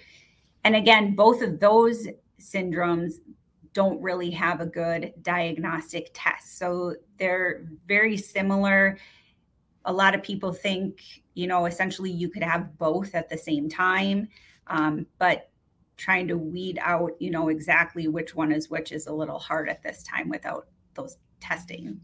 And 0.64 0.76
again 0.76 1.14
both 1.14 1.42
of 1.42 1.60
those 1.60 2.06
syndromes 2.40 3.14
don't 3.72 4.00
really 4.00 4.30
have 4.30 4.60
a 4.60 4.66
good 4.66 5.12
diagnostic 5.22 6.10
test. 6.14 6.58
So 6.58 6.94
they're 7.18 7.66
very 7.88 8.16
similar. 8.16 8.98
A 9.84 9.92
lot 9.92 10.14
of 10.14 10.22
people 10.22 10.52
think 10.52 11.00
you 11.34 11.46
know 11.46 11.66
essentially 11.66 12.10
you 12.10 12.28
could 12.30 12.42
have 12.42 12.78
both 12.78 13.14
at 13.14 13.28
the 13.28 13.36
same 13.36 13.68
time 13.68 14.28
um, 14.68 15.06
but 15.18 15.50
trying 15.96 16.26
to 16.26 16.38
weed 16.38 16.78
out 16.80 17.12
you 17.18 17.30
know 17.30 17.48
exactly 17.48 18.08
which 18.08 18.34
one 18.34 18.50
is 18.50 18.70
which 18.70 18.92
is 18.92 19.06
a 19.06 19.12
little 19.12 19.38
hard 19.38 19.68
at 19.68 19.82
this 19.82 20.02
time 20.02 20.28
without 20.28 20.66
those 20.94 21.16
testing. 21.40 22.00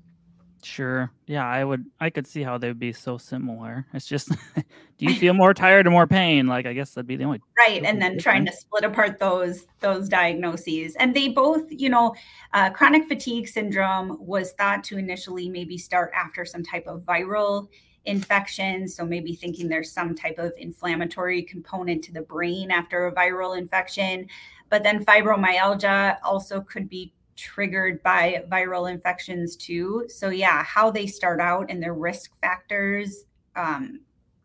Sure. 0.62 1.10
Yeah, 1.26 1.46
I 1.46 1.64
would 1.64 1.86
I 2.00 2.10
could 2.10 2.26
see 2.26 2.42
how 2.42 2.58
they 2.58 2.68
would 2.68 2.78
be 2.78 2.92
so 2.92 3.16
similar. 3.16 3.86
It's 3.94 4.06
just 4.06 4.28
do 4.98 5.06
you 5.06 5.14
feel 5.14 5.32
more 5.32 5.54
tired 5.54 5.86
or 5.86 5.90
more 5.90 6.06
pain? 6.06 6.46
Like 6.46 6.66
I 6.66 6.74
guess 6.74 6.92
that'd 6.92 7.06
be 7.06 7.16
the 7.16 7.24
only 7.24 7.40
Right. 7.58 7.82
And 7.82 8.00
then 8.00 8.18
trying 8.18 8.44
to 8.46 8.52
split 8.52 8.84
apart 8.84 9.18
those 9.18 9.66
those 9.80 10.08
diagnoses. 10.08 10.96
And 10.96 11.14
they 11.14 11.28
both, 11.28 11.64
you 11.70 11.88
know, 11.88 12.14
uh, 12.52 12.70
chronic 12.70 13.08
fatigue 13.08 13.48
syndrome 13.48 14.16
was 14.20 14.52
thought 14.52 14.84
to 14.84 14.98
initially 14.98 15.48
maybe 15.48 15.78
start 15.78 16.12
after 16.14 16.44
some 16.44 16.62
type 16.62 16.86
of 16.86 17.00
viral 17.02 17.68
infection. 18.04 18.86
So 18.88 19.04
maybe 19.04 19.34
thinking 19.34 19.68
there's 19.68 19.92
some 19.92 20.14
type 20.14 20.38
of 20.38 20.52
inflammatory 20.58 21.42
component 21.42 22.04
to 22.04 22.12
the 22.12 22.22
brain 22.22 22.70
after 22.70 23.06
a 23.06 23.14
viral 23.14 23.56
infection. 23.56 24.26
But 24.68 24.82
then 24.82 25.04
fibromyalgia 25.04 26.18
also 26.22 26.60
could 26.60 26.88
be 26.88 27.14
triggered 27.40 28.02
by 28.02 28.44
viral 28.50 28.90
infections 28.90 29.56
too. 29.56 30.04
So 30.08 30.28
yeah, 30.28 30.62
how 30.62 30.90
they 30.90 31.06
start 31.06 31.40
out 31.40 31.70
and 31.70 31.82
their 31.82 31.94
risk 31.94 32.38
factors 32.40 33.24
um, 33.56 34.00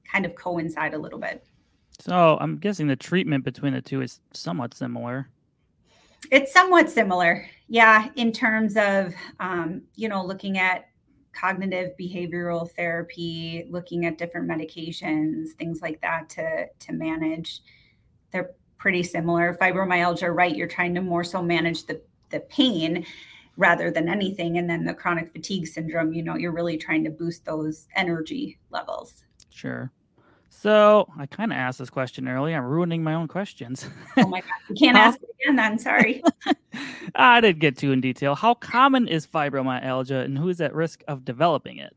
kind 0.09 0.25
of 0.25 0.33
coincide 0.35 0.93
a 0.93 0.97
little 0.97 1.19
bit. 1.19 1.45
So 1.99 2.37
I'm 2.39 2.57
guessing 2.57 2.87
the 2.87 2.95
treatment 2.95 3.43
between 3.43 3.73
the 3.73 3.81
two 3.81 4.01
is 4.01 4.21
somewhat 4.33 4.73
similar. 4.73 5.29
It's 6.31 6.51
somewhat 6.51 6.89
similar, 6.89 7.47
yeah, 7.67 8.09
in 8.15 8.31
terms 8.31 8.77
of 8.77 9.13
um, 9.39 9.83
you 9.95 10.09
know 10.09 10.23
looking 10.23 10.57
at 10.57 10.85
cognitive 11.33 11.91
behavioral 11.99 12.69
therapy, 12.71 13.67
looking 13.69 14.05
at 14.05 14.17
different 14.17 14.49
medications, 14.49 15.49
things 15.59 15.81
like 15.81 16.01
that 16.01 16.29
to 16.29 16.67
to 16.67 16.93
manage. 16.93 17.61
They're 18.31 18.51
pretty 18.77 19.03
similar. 19.03 19.53
Fibromyalgia, 19.53 20.33
right? 20.33 20.55
You're 20.55 20.67
trying 20.67 20.95
to 20.95 21.01
more 21.01 21.23
so 21.23 21.41
manage 21.41 21.85
the 21.85 22.01
the 22.35 22.41
pain 22.41 23.05
rather 23.57 23.89
than 23.89 24.09
anything. 24.09 24.57
And 24.57 24.69
then 24.69 24.83
the 24.83 24.93
chronic 24.93 25.31
fatigue 25.31 25.67
syndrome 25.67 26.13
you 26.13 26.21
know 26.21 26.35
you're 26.35 26.51
really 26.51 26.77
trying 26.77 27.03
to 27.05 27.09
boost 27.09 27.45
those 27.45 27.87
energy 27.95 28.59
levels. 28.69 29.23
Sure. 29.49 29.91
So 30.49 31.07
i 31.17 31.25
kind 31.25 31.51
of 31.51 31.57
asked 31.57 31.79
this 31.79 31.89
question 31.89 32.27
earlier 32.27 32.57
i'm 32.57 32.65
ruining 32.65 33.03
my 33.03 33.13
own 33.13 33.27
questions. 33.27 33.89
Oh 34.17 34.27
my 34.27 34.41
god 34.41 34.49
you 34.69 34.75
can't 34.75 34.97
ask 35.05 35.19
it 35.21 35.29
again 35.41 35.55
then 35.55 35.79
sorry. 35.79 36.23
I 37.15 37.39
didn't 37.39 37.59
get 37.59 37.77
too 37.77 37.91
in 37.91 38.01
detail. 38.01 38.35
How 38.35 38.53
common 38.53 39.07
is 39.07 39.25
fibromyalgia 39.25 40.25
and 40.25 40.37
who 40.37 40.49
is 40.49 40.59
at 40.59 40.73
risk 40.73 41.03
of 41.07 41.23
developing 41.23 41.77
it? 41.77 41.95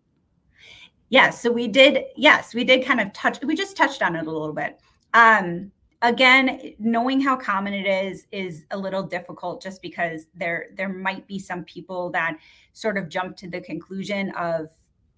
Yes 1.08 1.40
so 1.42 1.50
we 1.50 1.66
did 1.66 2.04
yes 2.16 2.54
we 2.54 2.64
did 2.64 2.84
kind 2.84 3.00
of 3.00 3.12
touch 3.12 3.42
we 3.42 3.56
just 3.56 3.76
touched 3.76 4.02
on 4.02 4.14
it 4.14 4.26
a 4.26 4.30
little 4.30 4.52
bit. 4.52 4.80
Um 5.14 5.72
again 6.02 6.74
knowing 6.78 7.20
how 7.20 7.36
common 7.36 7.74
it 7.74 7.86
is 7.86 8.26
is 8.30 8.64
a 8.70 8.78
little 8.78 9.02
difficult 9.02 9.60
just 9.60 9.82
because 9.82 10.26
there 10.34 10.66
there 10.76 10.88
might 10.88 11.26
be 11.26 11.38
some 11.38 11.64
people 11.64 12.10
that 12.10 12.36
sort 12.72 12.96
of 12.96 13.08
jump 13.08 13.36
to 13.36 13.48
the 13.48 13.60
conclusion 13.60 14.30
of 14.30 14.68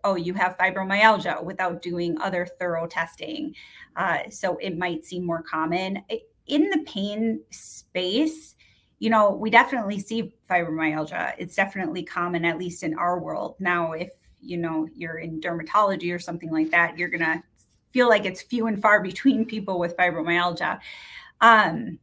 oh 0.05 0.15
you 0.15 0.33
have 0.33 0.57
fibromyalgia 0.57 1.43
without 1.45 1.83
doing 1.83 2.19
other 2.21 2.47
thorough 2.47 2.87
testing. 2.87 3.55
Uh, 3.97 4.19
so 4.31 4.57
it 4.57 4.79
might 4.79 5.05
seem 5.05 5.27
more 5.27 5.43
common. 5.43 6.03
In 6.47 6.71
the 6.71 6.83
pain 6.87 7.43
space 7.51 8.55
you 8.99 9.11
know 9.11 9.31
we 9.31 9.51
definitely 9.51 9.99
see 9.99 10.33
fibromyalgia. 10.49 11.35
It's 11.39 11.55
definitely 11.55 12.03
common 12.05 12.45
at 12.47 12.59
least 12.59 12.83
in 12.83 12.95
our 12.95 13.19
world. 13.19 13.57
Now 13.59 13.93
if 13.93 14.11
you 14.41 14.57
know 14.57 14.89
you're 14.95 15.19
in 15.19 15.43
dermatology 15.43 16.15
or 16.15 16.19
something 16.19 16.51
like 16.51 16.71
that 16.71 16.97
you're 16.97 17.11
gonna 17.11 17.43
feel 17.91 18.09
like 18.09 18.25
it's 18.25 18.43
few 18.43 18.67
and 18.67 18.81
far 18.81 19.03
between 19.03 19.45
people 19.45 19.79
with 19.79 19.97
fibromyalgia. 19.97 20.79
Um, 21.41 21.99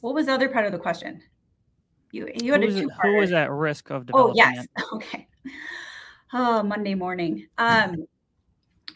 what 0.00 0.14
was 0.14 0.26
the 0.26 0.32
other 0.32 0.48
part 0.48 0.66
of 0.66 0.72
the 0.72 0.78
question? 0.78 1.22
You 2.12 2.28
you 2.34 2.52
had 2.52 2.62
who 2.62 2.68
a 2.68 2.80
two 2.80 2.90
Who 3.02 3.20
is 3.20 3.32
at 3.32 3.50
risk 3.50 3.90
of 3.90 4.06
developing? 4.06 4.32
Oh 4.32 4.34
yes, 4.34 4.64
it? 4.64 4.84
okay. 4.92 5.28
Oh, 6.32 6.62
Monday 6.62 6.94
morning. 6.94 7.46
Um, 7.58 8.06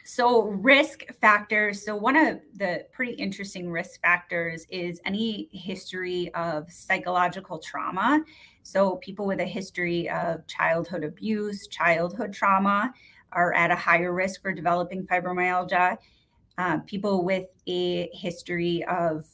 so 0.05 0.45
risk 0.45 1.05
factors. 1.21 1.85
So 1.85 1.97
one 1.97 2.17
of 2.17 2.41
the 2.57 2.87
pretty 2.93 3.13
interesting 3.13 3.71
risk 3.71 4.01
factors 4.01 4.67
is 4.69 5.01
any 5.05 5.49
history 5.53 6.33
of 6.35 6.71
psychological 6.71 7.59
trauma. 7.59 8.23
So 8.63 8.97
people 8.97 9.27
with 9.27 9.41
a 9.41 9.45
history 9.45 10.09
of 10.11 10.47
childhood 10.47 11.05
abuse, 11.05 11.67
childhood 11.69 12.33
trauma, 12.33 12.93
are 13.35 13.53
at 13.55 13.71
a 13.71 13.77
higher 13.77 14.13
risk 14.13 14.43
for 14.43 14.53
developing 14.53 15.07
fibromyalgia. 15.07 15.99
Uh, 16.57 16.79
people 16.87 17.25
with 17.25 17.47
a 17.67 18.09
history 18.13 18.85
of 18.85 19.27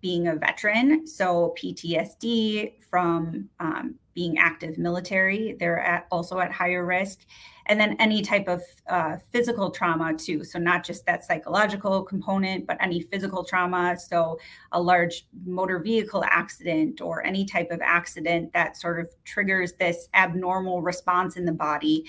being 0.00 0.28
a 0.28 0.36
veteran, 0.36 1.06
so 1.06 1.54
PTSD 1.58 2.72
from 2.90 3.48
um, 3.60 3.94
being 4.14 4.38
active 4.38 4.78
military, 4.78 5.56
they're 5.58 5.80
at, 5.80 6.06
also 6.10 6.38
at 6.38 6.52
higher 6.52 6.84
risk. 6.84 7.20
And 7.66 7.80
then 7.80 7.96
any 7.98 8.20
type 8.20 8.46
of 8.46 8.62
uh, 8.88 9.16
physical 9.32 9.70
trauma, 9.70 10.12
too. 10.14 10.44
So, 10.44 10.58
not 10.58 10.84
just 10.84 11.06
that 11.06 11.24
psychological 11.24 12.02
component, 12.02 12.66
but 12.66 12.76
any 12.80 13.00
physical 13.00 13.42
trauma. 13.42 13.96
So, 13.98 14.38
a 14.72 14.80
large 14.80 15.26
motor 15.46 15.78
vehicle 15.78 16.22
accident 16.24 17.00
or 17.00 17.24
any 17.24 17.46
type 17.46 17.70
of 17.70 17.80
accident 17.82 18.52
that 18.52 18.76
sort 18.76 19.00
of 19.00 19.08
triggers 19.24 19.72
this 19.72 20.08
abnormal 20.12 20.82
response 20.82 21.36
in 21.36 21.46
the 21.46 21.52
body 21.52 22.04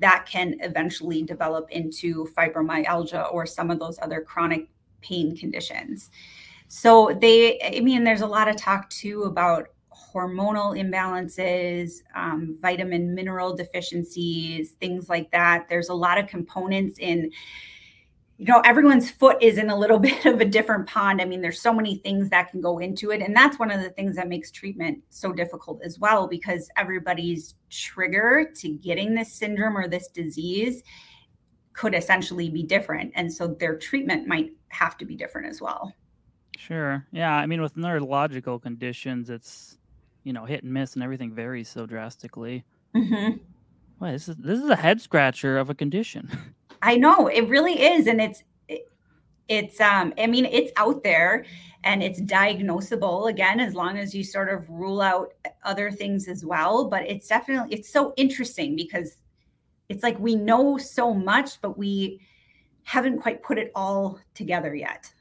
that 0.00 0.26
can 0.26 0.56
eventually 0.60 1.22
develop 1.22 1.70
into 1.70 2.26
fibromyalgia 2.36 3.32
or 3.32 3.46
some 3.46 3.70
of 3.70 3.78
those 3.78 3.98
other 4.00 4.20
chronic 4.20 4.68
pain 5.00 5.36
conditions. 5.36 6.10
So 6.68 7.16
they, 7.20 7.60
I 7.76 7.80
mean, 7.80 8.04
there's 8.04 8.20
a 8.20 8.26
lot 8.26 8.48
of 8.48 8.56
talk 8.56 8.90
too 8.90 9.22
about 9.24 9.68
hormonal 10.14 10.78
imbalances, 10.78 12.02
um, 12.14 12.56
vitamin 12.60 13.14
mineral 13.14 13.54
deficiencies, 13.54 14.72
things 14.72 15.08
like 15.08 15.30
that. 15.32 15.66
There's 15.68 15.88
a 15.88 15.94
lot 15.94 16.18
of 16.18 16.26
components 16.26 16.98
in 16.98 17.30
you 18.38 18.46
know 18.46 18.60
everyone's 18.60 19.10
foot 19.10 19.42
is 19.42 19.58
in 19.58 19.68
a 19.68 19.76
little 19.76 19.98
bit 20.08 20.24
of 20.24 20.40
a 20.40 20.44
different 20.44 20.86
pond. 20.86 21.20
I 21.20 21.24
mean 21.24 21.42
there's 21.42 21.60
so 21.60 21.74
many 21.74 21.96
things 21.96 22.30
that 22.30 22.50
can 22.50 22.60
go 22.60 22.78
into 22.78 23.10
it. 23.10 23.20
And 23.20 23.36
that's 23.36 23.58
one 23.58 23.70
of 23.70 23.82
the 23.82 23.90
things 23.90 24.16
that 24.16 24.28
makes 24.28 24.50
treatment 24.50 25.02
so 25.10 25.32
difficult 25.32 25.82
as 25.84 25.98
well 25.98 26.26
because 26.28 26.70
everybody's 26.76 27.56
trigger 27.68 28.50
to 28.56 28.68
getting 28.68 29.14
this 29.14 29.32
syndrome 29.32 29.76
or 29.76 29.88
this 29.88 30.08
disease 30.08 30.82
could 31.72 31.94
essentially 31.94 32.48
be 32.48 32.62
different. 32.62 33.12
And 33.14 33.32
so 33.32 33.48
their 33.48 33.76
treatment 33.76 34.26
might 34.26 34.50
have 34.68 34.96
to 34.98 35.04
be 35.04 35.14
different 35.14 35.48
as 35.48 35.60
well. 35.60 35.92
Sure. 36.56 37.06
Yeah. 37.12 37.34
I 37.34 37.46
mean 37.46 37.60
with 37.60 37.76
neurological 37.76 38.60
conditions 38.60 39.30
it's 39.30 39.78
you 40.22 40.32
know 40.32 40.44
hit 40.44 40.62
and 40.62 40.72
miss 40.72 40.94
and 40.94 41.02
everything 41.02 41.32
varies 41.32 41.68
so 41.68 41.86
drastically. 41.86 42.64
Mm-hmm. 42.94 43.36
well 44.00 44.12
this 44.12 44.28
is 44.28 44.36
this 44.36 44.60
is 44.60 44.70
a 44.70 44.76
head 44.76 45.00
scratcher 45.00 45.58
of 45.58 45.68
a 45.68 45.74
condition 45.74 46.30
I 46.82 46.96
know 46.96 47.28
it 47.28 47.48
really 47.48 47.82
is, 47.82 48.06
and 48.06 48.20
it's 48.20 48.42
it's 49.48 49.80
um 49.80 50.12
I 50.18 50.26
mean 50.26 50.44
it's 50.44 50.72
out 50.76 51.02
there 51.02 51.44
and 51.84 52.02
it's 52.02 52.20
diagnosable 52.20 53.30
again 53.30 53.60
as 53.60 53.74
long 53.74 53.96
as 53.96 54.14
you 54.14 54.22
sort 54.22 54.50
of 54.50 54.68
rule 54.68 55.00
out 55.00 55.32
other 55.64 55.90
things 55.90 56.28
as 56.28 56.44
well. 56.44 56.86
But 56.88 57.06
it's 57.06 57.28
definitely 57.28 57.74
it's 57.74 57.90
so 57.90 58.12
interesting 58.16 58.76
because 58.76 59.22
it's 59.88 60.02
like 60.02 60.18
we 60.18 60.34
know 60.34 60.76
so 60.76 61.14
much, 61.14 61.60
but 61.60 61.78
we 61.78 62.20
haven't 62.82 63.20
quite 63.20 63.42
put 63.42 63.58
it 63.58 63.72
all 63.74 64.18
together 64.34 64.74
yet. 64.74 65.12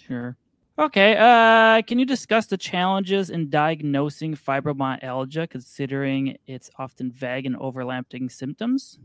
Sure. 0.00 0.36
Okay. 0.78 1.16
Uh, 1.16 1.80
can 1.82 1.98
you 1.98 2.04
discuss 2.04 2.46
the 2.46 2.56
challenges 2.56 3.30
in 3.30 3.48
diagnosing 3.48 4.36
fibromyalgia, 4.36 5.48
considering 5.48 6.36
it's 6.46 6.70
often 6.78 7.10
vague 7.10 7.46
and 7.46 7.56
overlapping 7.56 8.28
symptoms? 8.28 8.98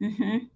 Mm-hmm. 0.00 0.46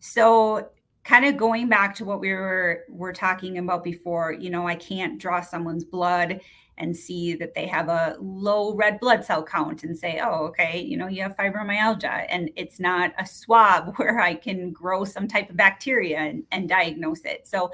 So 0.00 0.70
kind 1.04 1.24
of 1.24 1.36
going 1.36 1.68
back 1.68 1.94
to 1.96 2.04
what 2.04 2.20
we 2.20 2.32
were 2.32 2.84
were 2.88 3.12
talking 3.12 3.58
about 3.58 3.84
before, 3.84 4.32
you 4.32 4.50
know, 4.50 4.66
I 4.66 4.74
can't 4.74 5.18
draw 5.18 5.40
someone's 5.40 5.84
blood 5.84 6.40
and 6.80 6.96
see 6.96 7.34
that 7.34 7.54
they 7.54 7.66
have 7.66 7.88
a 7.88 8.16
low 8.20 8.74
red 8.74 8.98
blood 9.00 9.24
cell 9.24 9.42
count 9.42 9.84
and 9.84 9.96
say, 9.96 10.18
oh, 10.22 10.46
okay, 10.46 10.80
you 10.80 10.96
know, 10.96 11.08
you 11.08 11.22
have 11.22 11.36
fibromyalgia. 11.36 12.26
And 12.30 12.50
it's 12.56 12.80
not 12.80 13.12
a 13.18 13.26
swab 13.26 13.94
where 13.96 14.18
I 14.18 14.34
can 14.34 14.72
grow 14.72 15.04
some 15.04 15.28
type 15.28 15.50
of 15.50 15.56
bacteria 15.56 16.18
and, 16.18 16.42
and 16.50 16.68
diagnose 16.68 17.24
it. 17.24 17.46
So 17.46 17.70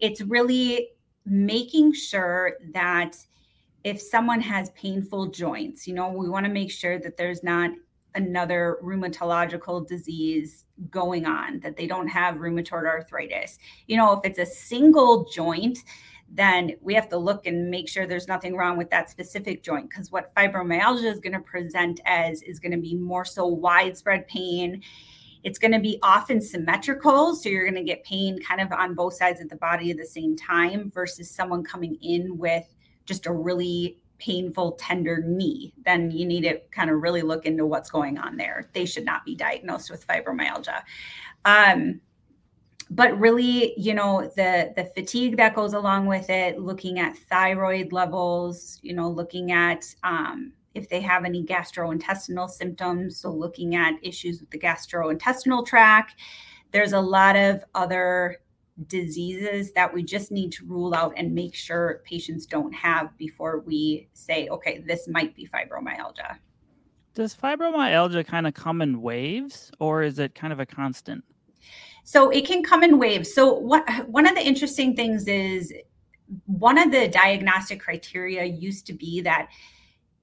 it's 0.00 0.22
really 0.22 0.88
making 1.26 1.92
sure 1.92 2.54
that 2.72 3.16
if 3.84 4.00
someone 4.00 4.40
has 4.40 4.70
painful 4.70 5.26
joints, 5.26 5.86
you 5.86 5.94
know, 5.94 6.08
we 6.08 6.28
want 6.28 6.46
to 6.46 6.52
make 6.52 6.70
sure 6.70 6.98
that 6.98 7.16
there's 7.16 7.42
not 7.42 7.70
another 8.16 8.78
rheumatological 8.82 9.86
disease 9.86 10.64
going 10.90 11.26
on, 11.26 11.60
that 11.60 11.76
they 11.76 11.86
don't 11.86 12.08
have 12.08 12.36
rheumatoid 12.36 12.86
arthritis. 12.86 13.58
You 13.86 13.96
know, 13.96 14.12
if 14.12 14.20
it's 14.24 14.38
a 14.38 14.46
single 14.46 15.28
joint, 15.32 15.78
then 16.28 16.72
we 16.80 16.94
have 16.94 17.08
to 17.08 17.16
look 17.16 17.46
and 17.46 17.70
make 17.70 17.88
sure 17.88 18.06
there's 18.06 18.28
nothing 18.28 18.56
wrong 18.56 18.76
with 18.76 18.90
that 18.90 19.10
specific 19.10 19.62
joint 19.62 19.88
because 19.88 20.10
what 20.10 20.34
fibromyalgia 20.34 21.04
is 21.04 21.20
going 21.20 21.32
to 21.32 21.40
present 21.40 22.00
as 22.04 22.42
is 22.42 22.58
going 22.58 22.72
to 22.72 22.78
be 22.78 22.96
more 22.96 23.24
so 23.24 23.46
widespread 23.46 24.26
pain 24.26 24.82
it's 25.44 25.60
going 25.60 25.72
to 25.72 25.78
be 25.78 25.98
often 26.02 26.40
symmetrical 26.40 27.36
so 27.36 27.48
you're 27.48 27.62
going 27.62 27.74
to 27.74 27.84
get 27.84 28.02
pain 28.02 28.40
kind 28.42 28.60
of 28.60 28.72
on 28.72 28.94
both 28.94 29.14
sides 29.14 29.40
of 29.40 29.48
the 29.48 29.56
body 29.56 29.92
at 29.92 29.96
the 29.96 30.04
same 30.04 30.36
time 30.36 30.90
versus 30.92 31.30
someone 31.30 31.62
coming 31.62 31.96
in 32.02 32.36
with 32.36 32.66
just 33.04 33.26
a 33.26 33.32
really 33.32 33.96
painful 34.18 34.72
tender 34.72 35.22
knee 35.22 35.72
then 35.84 36.10
you 36.10 36.26
need 36.26 36.42
to 36.42 36.58
kind 36.70 36.90
of 36.90 37.00
really 37.00 37.22
look 37.22 37.46
into 37.46 37.66
what's 37.66 37.90
going 37.90 38.18
on 38.18 38.36
there. 38.36 38.68
They 38.72 38.84
should 38.84 39.04
not 39.04 39.24
be 39.24 39.34
diagnosed 39.34 39.90
with 39.90 40.06
fibromyalgia. 40.06 40.82
Um, 41.44 42.00
but 42.90 43.18
really 43.18 43.78
you 43.78 43.94
know 43.94 44.30
the 44.36 44.72
the 44.76 44.84
fatigue 44.94 45.36
that 45.36 45.54
goes 45.54 45.72
along 45.72 46.06
with 46.06 46.30
it 46.30 46.60
looking 46.60 47.00
at 47.00 47.16
thyroid 47.16 47.92
levels 47.92 48.78
you 48.82 48.94
know 48.94 49.08
looking 49.08 49.50
at 49.50 49.84
um, 50.04 50.52
if 50.74 50.88
they 50.88 51.00
have 51.00 51.24
any 51.24 51.42
gastrointestinal 51.42 52.48
symptoms 52.48 53.18
so 53.18 53.30
looking 53.30 53.74
at 53.74 53.94
issues 54.02 54.40
with 54.40 54.50
the 54.50 54.58
gastrointestinal 54.58 55.66
tract. 55.66 56.14
There's 56.72 56.92
a 56.92 57.00
lot 57.00 57.36
of 57.36 57.64
other 57.74 58.38
diseases 58.86 59.72
that 59.72 59.92
we 59.92 60.02
just 60.02 60.30
need 60.30 60.52
to 60.52 60.66
rule 60.66 60.94
out 60.94 61.14
and 61.16 61.34
make 61.34 61.54
sure 61.54 62.02
patients 62.04 62.44
don't 62.44 62.72
have 62.72 63.16
before 63.16 63.60
we 63.60 64.06
say 64.12 64.48
okay 64.48 64.84
this 64.86 65.08
might 65.08 65.34
be 65.34 65.46
fibromyalgia 65.46 66.36
does 67.14 67.34
fibromyalgia 67.34 68.26
kind 68.26 68.46
of 68.46 68.52
come 68.52 68.82
in 68.82 69.00
waves 69.00 69.70
or 69.80 70.02
is 70.02 70.18
it 70.18 70.34
kind 70.34 70.52
of 70.52 70.60
a 70.60 70.66
constant 70.66 71.24
so 72.06 72.30
it 72.30 72.46
can 72.46 72.62
come 72.62 72.84
in 72.84 73.00
waves. 73.00 73.34
So 73.34 73.52
what 73.52 73.84
one 74.08 74.28
of 74.28 74.36
the 74.36 74.46
interesting 74.46 74.94
things 74.94 75.26
is 75.26 75.72
one 76.44 76.78
of 76.78 76.92
the 76.92 77.08
diagnostic 77.08 77.80
criteria 77.80 78.44
used 78.44 78.86
to 78.86 78.92
be 78.92 79.20
that 79.22 79.48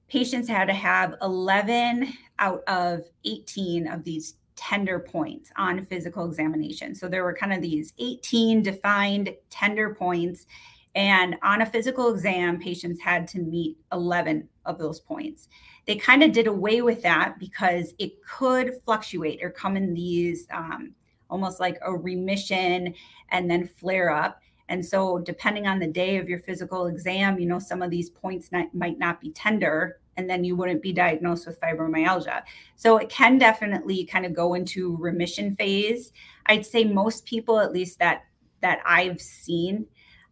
patients 0.08 0.48
had 0.48 0.64
to 0.68 0.72
have 0.72 1.14
11 1.20 2.10
out 2.38 2.62
of 2.68 3.02
18 3.26 3.86
of 3.86 4.02
these 4.02 4.36
tender 4.56 4.98
points 4.98 5.50
on 5.56 5.84
physical 5.84 6.26
examination. 6.26 6.94
So 6.94 7.08
there 7.08 7.24
were 7.24 7.34
kind 7.34 7.52
of 7.52 7.60
these 7.60 7.92
18 7.98 8.62
defined 8.62 9.34
tender 9.50 9.94
points. 9.94 10.46
And 10.94 11.36
on 11.42 11.62
a 11.62 11.66
physical 11.66 12.12
exam, 12.12 12.60
patients 12.60 13.00
had 13.00 13.26
to 13.28 13.40
meet 13.40 13.76
11 13.92 14.48
of 14.64 14.78
those 14.78 15.00
points. 15.00 15.48
They 15.86 15.96
kind 15.96 16.22
of 16.22 16.32
did 16.32 16.46
away 16.46 16.82
with 16.82 17.02
that 17.02 17.38
because 17.38 17.94
it 17.98 18.22
could 18.22 18.74
fluctuate 18.84 19.42
or 19.42 19.50
come 19.50 19.76
in 19.76 19.92
these 19.92 20.46
um, 20.52 20.94
almost 21.28 21.60
like 21.60 21.78
a 21.82 21.92
remission 21.92 22.94
and 23.30 23.50
then 23.50 23.66
flare 23.66 24.10
up. 24.10 24.40
And 24.68 24.84
so, 24.84 25.18
depending 25.18 25.66
on 25.66 25.78
the 25.78 25.86
day 25.86 26.16
of 26.16 26.28
your 26.28 26.38
physical 26.38 26.86
exam, 26.86 27.38
you 27.38 27.46
know, 27.46 27.58
some 27.58 27.82
of 27.82 27.90
these 27.90 28.08
points 28.08 28.50
not, 28.50 28.74
might 28.74 28.98
not 28.98 29.20
be 29.20 29.30
tender, 29.30 29.98
and 30.16 30.28
then 30.28 30.44
you 30.44 30.56
wouldn't 30.56 30.82
be 30.82 30.92
diagnosed 30.92 31.46
with 31.46 31.60
fibromyalgia. 31.60 32.42
So, 32.76 32.96
it 32.98 33.08
can 33.08 33.38
definitely 33.38 34.04
kind 34.04 34.26
of 34.26 34.34
go 34.34 34.54
into 34.54 34.96
remission 34.96 35.56
phase. 35.56 36.12
I'd 36.46 36.66
say 36.66 36.84
most 36.84 37.24
people, 37.26 37.60
at 37.60 37.72
least 37.72 37.98
that 37.98 38.24
that 38.60 38.80
I've 38.86 39.20
seen, 39.20 39.86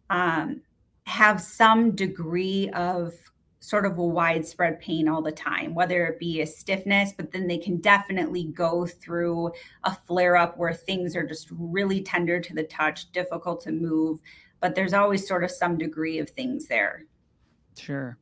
um, 0.09 0.61
have 1.05 1.41
some 1.41 1.91
degree 1.91 2.69
of 2.69 3.13
sort 3.63 3.85
of 3.85 3.97
a 3.97 4.05
widespread 4.05 4.77
pain 4.81 5.07
all 5.07 5.21
the 5.21 5.31
time, 5.31 5.73
whether 5.73 6.05
it 6.05 6.19
be 6.19 6.41
a 6.41 6.45
stiffness, 6.45 7.13
but 7.15 7.31
then 7.31 7.47
they 7.47 7.57
can 7.57 7.77
definitely 7.77 8.43
go 8.43 8.85
through 8.85 9.49
a 9.85 9.95
flare 10.05 10.35
up 10.35 10.57
where 10.57 10.73
things 10.73 11.15
are 11.15 11.25
just 11.25 11.47
really 11.51 12.01
tender 12.01 12.41
to 12.41 12.53
the 12.53 12.63
touch, 12.63 13.09
difficult 13.13 13.61
to 13.61 13.71
move. 13.71 14.19
But 14.59 14.75
there's 14.75 14.93
always 14.93 15.25
sort 15.25 15.45
of 15.45 15.51
some 15.51 15.77
degree 15.77 16.19
of 16.19 16.29
things 16.29 16.67
there. 16.67 17.05
Sure. 17.77 18.17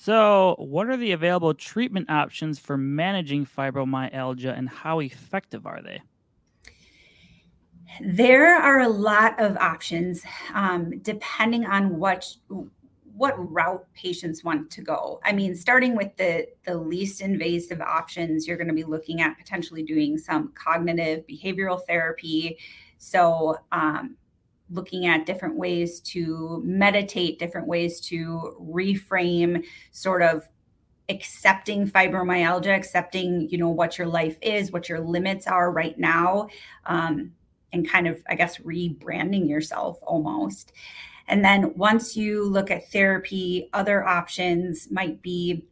So, 0.00 0.54
what 0.60 0.88
are 0.88 0.96
the 0.96 1.10
available 1.10 1.52
treatment 1.54 2.08
options 2.08 2.60
for 2.60 2.76
managing 2.76 3.44
fibromyalgia 3.44 4.56
and 4.56 4.68
how 4.68 5.00
effective 5.00 5.66
are 5.66 5.82
they? 5.82 6.00
There 8.00 8.54
are 8.54 8.78
a 8.78 8.88
lot 8.88 9.40
of 9.40 9.56
options 9.56 10.22
um, 10.54 11.00
depending 11.00 11.66
on 11.66 11.98
what 11.98 12.32
what 13.16 13.34
route 13.52 13.84
patients 13.92 14.44
want 14.44 14.70
to 14.70 14.82
go. 14.82 15.18
I 15.24 15.32
mean, 15.32 15.56
starting 15.56 15.96
with 15.96 16.16
the 16.16 16.46
the 16.64 16.76
least 16.76 17.20
invasive 17.20 17.80
options, 17.80 18.46
you're 18.46 18.56
going 18.56 18.68
to 18.68 18.74
be 18.74 18.84
looking 18.84 19.20
at 19.20 19.36
potentially 19.36 19.82
doing 19.82 20.16
some 20.16 20.52
cognitive 20.54 21.26
behavioral 21.26 21.84
therapy. 21.88 22.56
So, 22.98 23.56
um, 23.72 24.16
looking 24.70 25.06
at 25.06 25.26
different 25.26 25.56
ways 25.56 26.00
to 26.00 26.62
meditate, 26.64 27.38
different 27.38 27.66
ways 27.66 28.00
to 28.00 28.54
reframe 28.60 29.64
sort 29.92 30.22
of 30.22 30.48
accepting 31.08 31.88
fibromyalgia, 31.88 32.76
accepting 32.76 33.48
you 33.50 33.58
know 33.58 33.68
what 33.68 33.98
your 33.98 34.06
life 34.06 34.36
is, 34.42 34.72
what 34.72 34.88
your 34.88 35.00
limits 35.00 35.46
are 35.46 35.72
right 35.72 35.98
now, 35.98 36.48
um, 36.86 37.32
and 37.72 37.88
kind 37.88 38.06
of 38.06 38.22
I 38.28 38.34
guess 38.34 38.58
rebranding 38.58 39.48
yourself 39.48 39.98
almost. 40.02 40.72
And 41.28 41.44
then 41.44 41.74
once 41.76 42.16
you 42.16 42.44
look 42.44 42.70
at 42.70 42.90
therapy, 42.90 43.68
other 43.74 44.04
options 44.04 44.90
might 44.90 45.20
be 45.20 45.66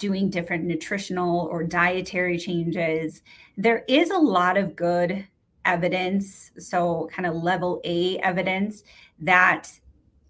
doing 0.00 0.30
different 0.30 0.64
nutritional 0.64 1.46
or 1.50 1.62
dietary 1.62 2.38
changes. 2.38 3.22
There 3.56 3.84
is 3.86 4.10
a 4.10 4.18
lot 4.18 4.56
of 4.56 4.74
good 4.74 5.26
evidence, 5.64 6.50
so 6.58 7.08
kind 7.12 7.26
of 7.26 7.34
level 7.34 7.80
A 7.84 8.18
evidence 8.18 8.82
that 9.20 9.70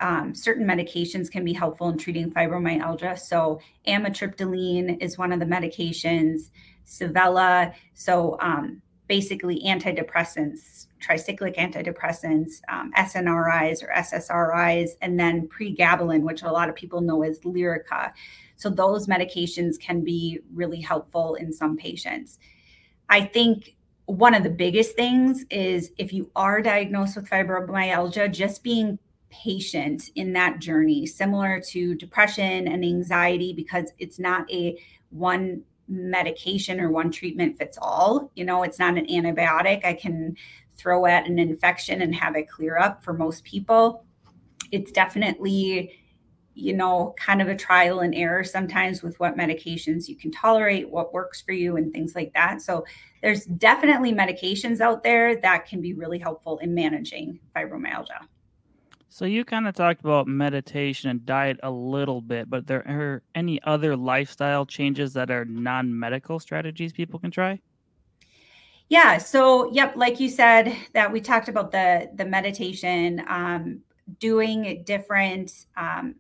um, 0.01 0.35
certain 0.35 0.67
medications 0.67 1.31
can 1.31 1.45
be 1.45 1.53
helpful 1.53 1.89
in 1.91 1.99
treating 1.99 2.31
fibromyalgia. 2.31 3.19
So, 3.19 3.61
amitriptyline 3.87 5.03
is 5.03 5.19
one 5.19 5.31
of 5.33 5.41
the 5.41 5.47
medications, 5.47 6.51
Savella. 6.87 7.75
So, 7.95 8.39
um, 8.41 8.81
basically, 9.09 9.63
antidepressants 9.67 10.87
tricyclic 11.01 11.57
antidepressants, 11.57 12.61
um, 12.69 12.93
SNRIs 12.97 13.83
or 13.83 13.89
SSRIs, 13.97 14.91
and 15.01 15.19
then 15.19 15.49
pregabalin, 15.49 16.23
which 16.23 16.43
a 16.43 16.51
lot 16.51 16.69
of 16.69 16.75
people 16.75 17.01
know 17.01 17.23
as 17.23 17.41
Lyrica. 17.41 18.13
So 18.57 18.69
those 18.69 19.07
medications 19.07 19.81
can 19.81 20.05
be 20.05 20.41
really 20.53 20.81
helpful 20.81 21.35
in 21.35 21.53
some 21.53 21.77
patients. 21.77 22.39
I 23.09 23.23
think 23.23 23.75
one 24.11 24.35
of 24.35 24.43
the 24.43 24.51
biggest 24.51 24.97
things 24.97 25.45
is 25.51 25.93
if 25.99 26.13
you 26.13 26.31
are 26.35 26.61
diagnosed 26.63 27.17
with 27.17 27.29
fibromyalgia, 27.29 28.33
just 28.33 28.63
being 28.63 28.99
patient 29.31 30.11
in 30.17 30.33
that 30.33 30.59
journey, 30.59 31.07
similar 31.07 31.61
to 31.61 31.95
depression 31.95 32.67
and 32.67 32.85
anxiety, 32.85 33.53
because 33.53 33.93
it's 33.99 34.19
not 34.19 34.51
a 34.51 34.77
one 35.11 35.63
medication 35.89 36.81
or 36.81 36.91
one 36.91 37.11
treatment 37.11 37.57
fits 37.59 37.79
all. 37.81 38.31
You 38.35 38.45
know, 38.45 38.63
it's 38.63 38.79
not 38.79 38.97
an 38.97 39.07
antibiotic. 39.07 39.85
I 39.85 39.95
can 39.95 40.37
throw 40.77 41.07
at 41.07 41.27
an 41.27 41.39
infection 41.39 42.03
and 42.03 42.15
have 42.15 42.37
it 42.37 42.49
clear 42.49 42.79
up 42.79 43.05
for 43.05 43.13
most 43.13 43.45
people. 43.45 44.05
It's 44.73 44.93
definitely, 44.93 46.00
you 46.55 46.73
know, 46.73 47.15
kind 47.19 47.41
of 47.41 47.49
a 47.49 47.57
trial 47.57 48.01
and 48.01 48.15
error 48.15 48.45
sometimes 48.45 49.03
with 49.03 49.19
what 49.21 49.37
medications 49.37 50.09
you 50.09 50.17
can 50.17 50.31
tolerate, 50.31 50.91
what 50.91 51.13
works 51.13 51.41
for 51.41 51.53
you, 51.53 51.77
and 51.77 51.93
things 51.93 52.15
like 52.15 52.33
that. 52.35 52.61
So 52.61 52.85
there's 53.23 53.45
definitely 53.45 54.13
medications 54.13 54.81
out 54.81 55.03
there 55.03 55.37
that 55.37 55.67
can 55.67 55.81
be 55.81 55.95
really 55.95 56.19
helpful 56.19 56.59
in 56.59 56.75
managing 56.75 57.39
fibromyalgia. 57.55 58.27
So 59.13 59.25
you 59.25 59.45
kind 59.45 59.67
of 59.67 59.75
talked 59.75 60.01
about 60.01 60.29
meditation 60.29 61.11
and 61.11 61.27
diet 61.27 61.59
a 61.65 61.71
little 61.71 62.21
bit, 62.21 62.49
but 62.49 62.69
there 62.69 62.87
are 62.87 63.23
any 63.35 63.61
other 63.65 63.97
lifestyle 63.97 64.65
changes 64.65 65.13
that 65.15 65.33
are 65.33 65.45
non-medical 65.45 66.39
strategies 66.39 66.93
people 66.93 67.19
can 67.19 67.33
try? 67.33 67.61
Yeah. 68.89 69.19
So, 69.19 69.71
yep, 69.73 69.95
like 69.97 70.21
you 70.21 70.29
said, 70.29 70.77
that 70.95 71.11
we 71.11 71.21
talked 71.21 71.49
about 71.49 71.73
the 71.73 72.11
the 72.15 72.25
meditation, 72.25 73.25
um, 73.29 73.81
doing 74.19 74.83
different 74.85 75.67
um, 75.77 76.17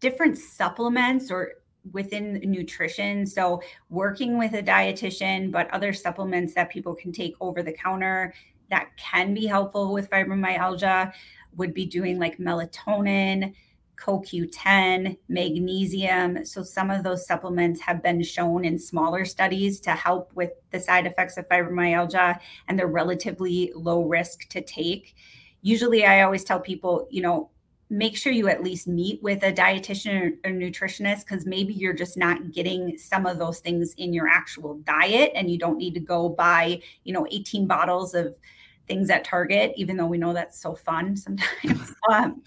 different 0.00 0.38
supplements 0.38 1.30
or 1.30 1.52
within 1.92 2.40
nutrition. 2.44 3.26
So, 3.26 3.62
working 3.88 4.38
with 4.38 4.54
a 4.54 4.62
dietitian, 4.62 5.50
but 5.50 5.70
other 5.70 5.92
supplements 5.92 6.54
that 6.54 6.70
people 6.70 6.94
can 6.94 7.12
take 7.12 7.34
over 7.40 7.62
the 7.62 7.72
counter, 7.72 8.34
that 8.70 8.88
can 8.96 9.34
be 9.34 9.46
helpful 9.46 9.92
with 9.92 10.10
fibromyalgia 10.10 11.12
would 11.56 11.72
be 11.72 11.86
doing 11.86 12.18
like 12.18 12.38
melatonin, 12.38 13.54
CoQ10, 13.96 15.16
magnesium. 15.28 16.44
So, 16.44 16.62
some 16.62 16.90
of 16.90 17.02
those 17.02 17.26
supplements 17.26 17.80
have 17.80 18.02
been 18.02 18.22
shown 18.22 18.64
in 18.64 18.78
smaller 18.78 19.24
studies 19.24 19.80
to 19.80 19.90
help 19.90 20.32
with 20.34 20.50
the 20.70 20.80
side 20.80 21.06
effects 21.06 21.36
of 21.36 21.48
fibromyalgia, 21.48 22.38
and 22.68 22.78
they're 22.78 22.86
relatively 22.86 23.72
low 23.74 24.04
risk 24.04 24.48
to 24.50 24.60
take. 24.60 25.14
Usually, 25.62 26.04
I 26.04 26.22
always 26.22 26.44
tell 26.44 26.60
people, 26.60 27.08
you 27.10 27.22
know, 27.22 27.50
make 27.90 28.16
sure 28.16 28.32
you 28.32 28.48
at 28.48 28.62
least 28.62 28.86
meet 28.86 29.22
with 29.22 29.42
a 29.42 29.52
dietitian 29.52 30.36
or, 30.44 30.50
nutritionist 30.50 31.20
because 31.20 31.46
maybe 31.46 31.72
you're 31.72 31.94
just 31.94 32.16
not 32.16 32.52
getting 32.52 32.98
some 32.98 33.26
of 33.26 33.38
those 33.38 33.60
things 33.60 33.94
in 33.94 34.12
your 34.12 34.28
actual 34.28 34.74
diet 34.78 35.32
and 35.34 35.50
you 35.50 35.58
don't 35.58 35.78
need 35.78 35.94
to 35.94 36.00
go 36.00 36.28
buy 36.28 36.80
you 37.04 37.12
know 37.12 37.26
18 37.30 37.66
bottles 37.66 38.14
of 38.14 38.36
things 38.86 39.10
at 39.10 39.24
target 39.24 39.72
even 39.76 39.96
though 39.96 40.06
we 40.06 40.18
know 40.18 40.32
that's 40.32 40.60
so 40.60 40.74
fun 40.74 41.16
sometimes. 41.24 41.94
Um, 42.10 42.42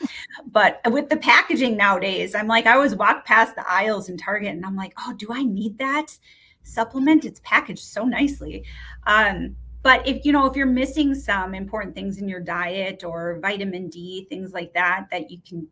but 0.48 0.82
with 0.88 1.10
the 1.10 1.18
packaging 1.18 1.78
nowadays 1.78 2.34
i'm 2.34 2.48
like 2.48 2.66
i 2.66 2.74
always 2.74 2.96
walk 2.96 3.26
past 3.26 3.54
the 3.56 3.70
aisles 3.70 4.10
in 4.10 4.18
target 4.18 4.50
and 4.50 4.66
i'm 4.66 4.76
like 4.76 4.94
oh 4.98 5.14
do 5.14 5.28
i 5.30 5.44
need 5.44 5.78
that 5.78 6.18
supplement? 6.64 7.26
It's 7.26 7.42
packaged 7.44 7.84
so 7.84 8.04
nicely. 8.04 8.64
Um, 9.06 9.56
but 9.84 10.08
if 10.08 10.26
you 10.26 10.32
know 10.32 10.46
if 10.46 10.56
you're 10.56 10.66
missing 10.66 11.16
some 11.16 11.54
important 11.54 11.96
things 11.96 12.18
in 12.18 12.28
your 12.28 12.40
diet 12.40 13.04
or 13.04 13.40
vitamin 13.42 13.90
d 13.90 14.26
things 14.30 14.54
like 14.54 14.74
that 14.74 15.08
that 15.12 15.32
you 15.32 15.40
can 15.48 15.68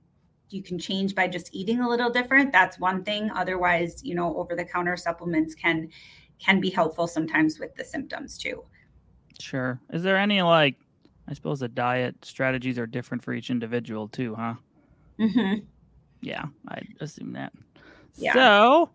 you 0.50 0.64
can 0.64 0.80
change 0.80 1.14
by 1.14 1.28
just 1.28 1.54
eating 1.54 1.82
a 1.82 1.88
little 1.88 2.10
different 2.10 2.52
that's 2.52 2.80
one 2.80 3.04
thing. 3.04 3.30
Otherwise 3.36 4.04
you 4.04 4.16
know 4.16 4.36
over 4.38 4.56
the 4.56 4.66
counter 4.66 4.98
supplements 4.98 5.54
can 5.56 5.90
can 6.40 6.60
be 6.60 6.70
helpful 6.70 7.06
sometimes 7.06 7.60
with 7.60 7.76
the 7.76 7.84
symptoms 7.84 8.38
too. 8.38 8.64
Sure. 9.40 9.80
Is 9.92 10.04
there 10.04 10.18
any 10.18 10.42
like 10.42 10.76
i 11.28 11.34
suppose 11.34 11.60
the 11.60 11.68
diet 11.68 12.16
strategies 12.26 12.80
are 12.80 12.88
different 12.88 13.24
for 13.24 13.34
each 13.34 13.52
individual 13.52 14.08
too 14.08 14.34
huh? 14.34 14.56
Mm-hmm. 15.20 15.64
yeah 16.22 16.46
i 16.70 16.82
assume 17.02 17.34
that. 17.34 17.54
Yeah. 18.16 18.34
so 18.34 18.90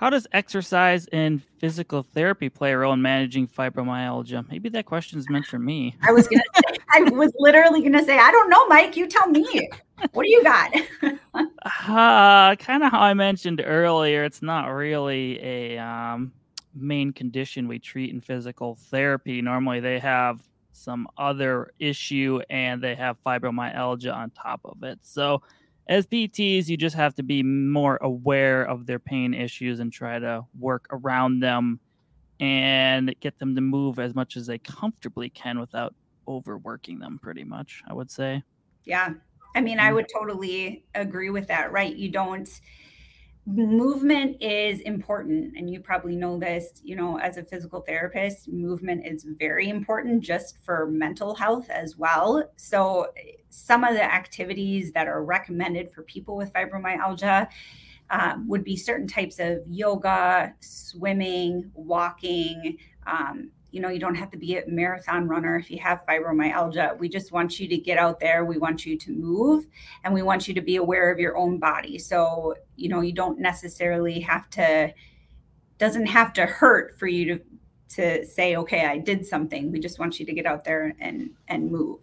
how 0.00 0.08
does 0.08 0.26
exercise 0.32 1.06
and 1.08 1.42
physical 1.58 2.02
therapy 2.02 2.48
play 2.48 2.72
a 2.72 2.78
role 2.78 2.94
in 2.94 3.02
managing 3.02 3.46
fibromyalgia? 3.46 4.48
Maybe 4.48 4.70
that 4.70 4.86
question 4.86 5.18
is 5.18 5.28
meant 5.28 5.44
for 5.44 5.58
me. 5.58 5.94
I 6.02 6.10
was 6.10 6.26
gonna 6.26 6.42
say, 6.56 6.78
I 6.94 7.02
was 7.10 7.32
literally 7.38 7.82
gonna 7.82 8.02
say, 8.02 8.18
I 8.18 8.30
don't 8.30 8.48
know, 8.48 8.66
Mike. 8.66 8.96
You 8.96 9.06
tell 9.06 9.28
me. 9.28 9.68
What 10.12 10.24
do 10.24 10.30
you 10.30 10.42
got? 10.42 10.74
uh, 11.86 12.56
kind 12.56 12.82
of 12.82 12.90
how 12.90 13.00
I 13.00 13.12
mentioned 13.12 13.62
earlier, 13.62 14.24
it's 14.24 14.40
not 14.40 14.68
really 14.68 15.38
a 15.42 15.76
um, 15.76 16.32
main 16.74 17.12
condition 17.12 17.68
we 17.68 17.78
treat 17.78 18.10
in 18.10 18.22
physical 18.22 18.76
therapy. 18.76 19.42
Normally, 19.42 19.80
they 19.80 19.98
have 19.98 20.40
some 20.72 21.06
other 21.18 21.72
issue 21.78 22.40
and 22.48 22.82
they 22.82 22.94
have 22.94 23.18
fibromyalgia 23.26 24.14
on 24.14 24.30
top 24.30 24.62
of 24.64 24.82
it. 24.82 24.98
So 25.02 25.42
as 25.90 26.06
PTs, 26.06 26.68
you 26.68 26.76
just 26.76 26.94
have 26.94 27.16
to 27.16 27.22
be 27.24 27.42
more 27.42 27.98
aware 28.00 28.62
of 28.62 28.86
their 28.86 29.00
pain 29.00 29.34
issues 29.34 29.80
and 29.80 29.92
try 29.92 30.20
to 30.20 30.46
work 30.58 30.86
around 30.90 31.40
them 31.40 31.80
and 32.38 33.12
get 33.18 33.38
them 33.40 33.56
to 33.56 33.60
move 33.60 33.98
as 33.98 34.14
much 34.14 34.36
as 34.36 34.46
they 34.46 34.58
comfortably 34.58 35.28
can 35.28 35.58
without 35.58 35.92
overworking 36.28 37.00
them, 37.00 37.18
pretty 37.20 37.42
much, 37.42 37.82
I 37.88 37.92
would 37.92 38.08
say. 38.08 38.42
Yeah. 38.84 39.14
I 39.56 39.60
mean, 39.60 39.80
I 39.80 39.86
mm-hmm. 39.86 39.96
would 39.96 40.06
totally 40.14 40.84
agree 40.94 41.30
with 41.30 41.48
that, 41.48 41.72
right? 41.72 41.94
You 41.94 42.08
don't 42.08 42.48
movement 43.46 44.40
is 44.40 44.80
important 44.80 45.56
and 45.56 45.68
you 45.68 45.80
probably 45.80 46.14
know 46.14 46.38
this 46.38 46.80
you 46.84 46.94
know 46.94 47.18
as 47.18 47.38
a 47.38 47.42
physical 47.42 47.80
therapist 47.80 48.48
movement 48.48 49.04
is 49.04 49.26
very 49.38 49.70
important 49.70 50.22
just 50.22 50.58
for 50.62 50.86
mental 50.86 51.34
health 51.34 51.68
as 51.70 51.96
well 51.96 52.48
so 52.56 53.06
some 53.50 53.84
of 53.84 53.94
the 53.94 54.02
activities 54.02 54.92
that 54.92 55.06
are 55.06 55.22
recommended 55.24 55.90
for 55.90 56.02
people 56.02 56.36
with 56.36 56.52
fibromyalgia 56.52 57.48
um, 58.10 58.48
would 58.48 58.64
be 58.64 58.76
certain 58.76 59.06
types 59.06 59.38
of 59.38 59.58
yoga 59.68 60.54
swimming 60.60 61.70
walking 61.74 62.78
um, 63.06 63.50
you 63.72 63.80
know, 63.80 63.88
you 63.88 64.00
don't 64.00 64.14
have 64.14 64.30
to 64.30 64.36
be 64.36 64.56
a 64.58 64.66
marathon 64.66 65.28
runner 65.28 65.56
if 65.56 65.70
you 65.70 65.78
have 65.78 66.04
fibromyalgia. 66.06 66.98
We 66.98 67.08
just 67.08 67.32
want 67.32 67.60
you 67.60 67.68
to 67.68 67.76
get 67.76 67.98
out 67.98 68.18
there. 68.18 68.44
We 68.44 68.58
want 68.58 68.84
you 68.84 68.98
to 68.98 69.12
move 69.12 69.66
and 70.02 70.12
we 70.12 70.22
want 70.22 70.48
you 70.48 70.54
to 70.54 70.60
be 70.60 70.76
aware 70.76 71.10
of 71.10 71.18
your 71.18 71.36
own 71.36 71.58
body. 71.58 71.98
So, 71.98 72.56
you 72.76 72.88
know, 72.88 73.00
you 73.00 73.12
don't 73.12 73.38
necessarily 73.38 74.20
have 74.20 74.50
to 74.50 74.92
doesn't 75.78 76.06
have 76.06 76.32
to 76.34 76.46
hurt 76.46 76.98
for 76.98 77.06
you 77.06 77.36
to 77.36 77.42
to 77.90 78.24
say, 78.24 78.56
okay, 78.56 78.86
I 78.86 78.98
did 78.98 79.26
something. 79.26 79.72
We 79.72 79.80
just 79.80 79.98
want 79.98 80.20
you 80.20 80.26
to 80.26 80.32
get 80.32 80.46
out 80.46 80.64
there 80.64 80.94
and 81.00 81.30
and 81.48 81.70
move. 81.70 82.00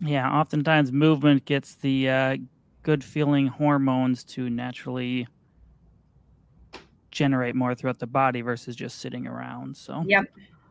Yeah, 0.00 0.30
oftentimes 0.30 0.92
movement 0.92 1.44
gets 1.44 1.76
the 1.76 2.08
uh, 2.08 2.36
good 2.82 3.02
feeling 3.02 3.46
hormones 3.46 4.24
to 4.24 4.50
naturally 4.50 5.26
generate 7.10 7.54
more 7.54 7.74
throughout 7.74 7.98
the 7.98 8.06
body 8.06 8.42
versus 8.42 8.76
just 8.76 8.98
sitting 8.98 9.26
around. 9.26 9.76
So, 9.76 10.04
yep 10.06 10.26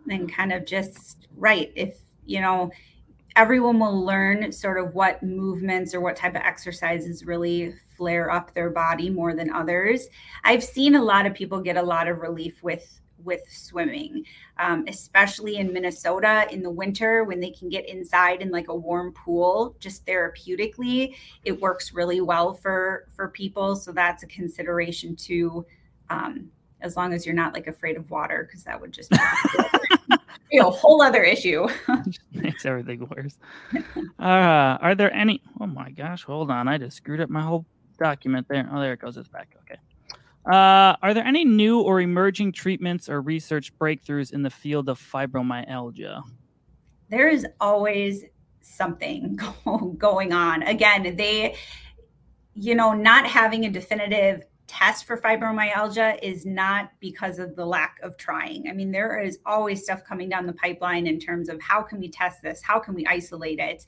and 0.09 0.31
kind 0.31 0.51
of 0.51 0.65
just 0.65 1.27
right 1.35 1.71
if 1.75 1.97
you 2.25 2.41
know 2.41 2.71
everyone 3.35 3.79
will 3.79 4.05
learn 4.05 4.51
sort 4.51 4.77
of 4.77 4.93
what 4.93 5.21
movements 5.21 5.93
or 5.93 6.01
what 6.01 6.15
type 6.15 6.35
of 6.35 6.41
exercises 6.41 7.25
really 7.25 7.73
flare 7.97 8.31
up 8.31 8.53
their 8.53 8.69
body 8.69 9.09
more 9.09 9.35
than 9.35 9.51
others 9.51 10.07
i've 10.43 10.63
seen 10.63 10.95
a 10.95 11.01
lot 11.01 11.25
of 11.25 11.33
people 11.33 11.59
get 11.59 11.77
a 11.77 11.81
lot 11.81 12.07
of 12.07 12.19
relief 12.19 12.61
with 12.63 13.01
with 13.25 13.41
swimming 13.49 14.23
um, 14.59 14.85
especially 14.87 15.57
in 15.57 15.73
minnesota 15.73 16.47
in 16.51 16.61
the 16.63 16.69
winter 16.69 17.23
when 17.23 17.39
they 17.39 17.51
can 17.51 17.67
get 17.67 17.87
inside 17.89 18.41
in 18.41 18.51
like 18.51 18.69
a 18.69 18.75
warm 18.75 19.11
pool 19.11 19.75
just 19.79 20.05
therapeutically 20.05 21.15
it 21.43 21.59
works 21.59 21.93
really 21.93 22.21
well 22.21 22.53
for 22.53 23.07
for 23.15 23.27
people 23.29 23.75
so 23.75 23.91
that's 23.91 24.23
a 24.23 24.27
consideration 24.27 25.15
too 25.15 25.65
um, 26.09 26.49
as 26.81 26.95
long 26.95 27.13
as 27.13 27.25
you're 27.25 27.35
not 27.35 27.53
like 27.53 27.67
afraid 27.67 27.97
of 27.97 28.09
water 28.11 28.45
because 28.47 28.63
that 28.63 28.79
would 28.79 28.91
just 28.91 29.09
be 30.51 30.57
a 30.57 30.63
whole 30.63 31.01
other 31.01 31.23
issue. 31.23 31.67
makes 32.31 32.65
everything 32.65 33.07
worse. 33.15 33.37
Uh, 34.19 34.77
are 34.81 34.95
there 34.95 35.13
any? 35.13 35.41
Oh 35.59 35.67
my 35.67 35.91
gosh, 35.91 36.23
hold 36.23 36.51
on! 36.51 36.67
I 36.67 36.77
just 36.77 36.97
screwed 36.97 37.21
up 37.21 37.29
my 37.29 37.41
whole 37.41 37.65
document 37.97 38.47
there. 38.47 38.69
Oh, 38.71 38.79
there 38.79 38.93
it 38.93 38.99
goes. 38.99 39.17
It's 39.17 39.27
back. 39.27 39.55
Okay. 39.63 39.79
Uh, 40.45 40.95
are 41.01 41.13
there 41.13 41.25
any 41.25 41.43
new 41.43 41.81
or 41.81 42.01
emerging 42.01 42.51
treatments 42.51 43.09
or 43.09 43.21
research 43.21 43.75
breakthroughs 43.77 44.31
in 44.31 44.43
the 44.43 44.49
field 44.49 44.89
of 44.89 44.99
fibromyalgia? 44.99 46.23
There 47.09 47.27
is 47.27 47.47
always 47.59 48.23
something 48.61 49.39
going 49.97 50.33
on. 50.33 50.63
Again, 50.63 51.15
they, 51.15 51.55
you 52.53 52.75
know, 52.75 52.93
not 52.93 53.25
having 53.25 53.65
a 53.65 53.69
definitive 53.69 54.43
test 54.67 55.05
for 55.05 55.17
fibromyalgia 55.17 56.19
is 56.21 56.45
not 56.45 56.91
because 56.99 57.39
of 57.39 57.55
the 57.55 57.65
lack 57.65 57.97
of 58.01 58.17
trying. 58.17 58.67
I 58.69 58.73
mean, 58.73 58.91
there 58.91 59.19
is 59.19 59.39
always 59.45 59.83
stuff 59.83 60.03
coming 60.03 60.29
down 60.29 60.45
the 60.45 60.53
pipeline 60.53 61.07
in 61.07 61.19
terms 61.19 61.49
of 61.49 61.61
how 61.61 61.81
can 61.81 61.99
we 61.99 62.09
test 62.09 62.41
this? 62.41 62.61
How 62.61 62.79
can 62.79 62.93
we 62.93 63.05
isolate 63.07 63.59
it? 63.59 63.85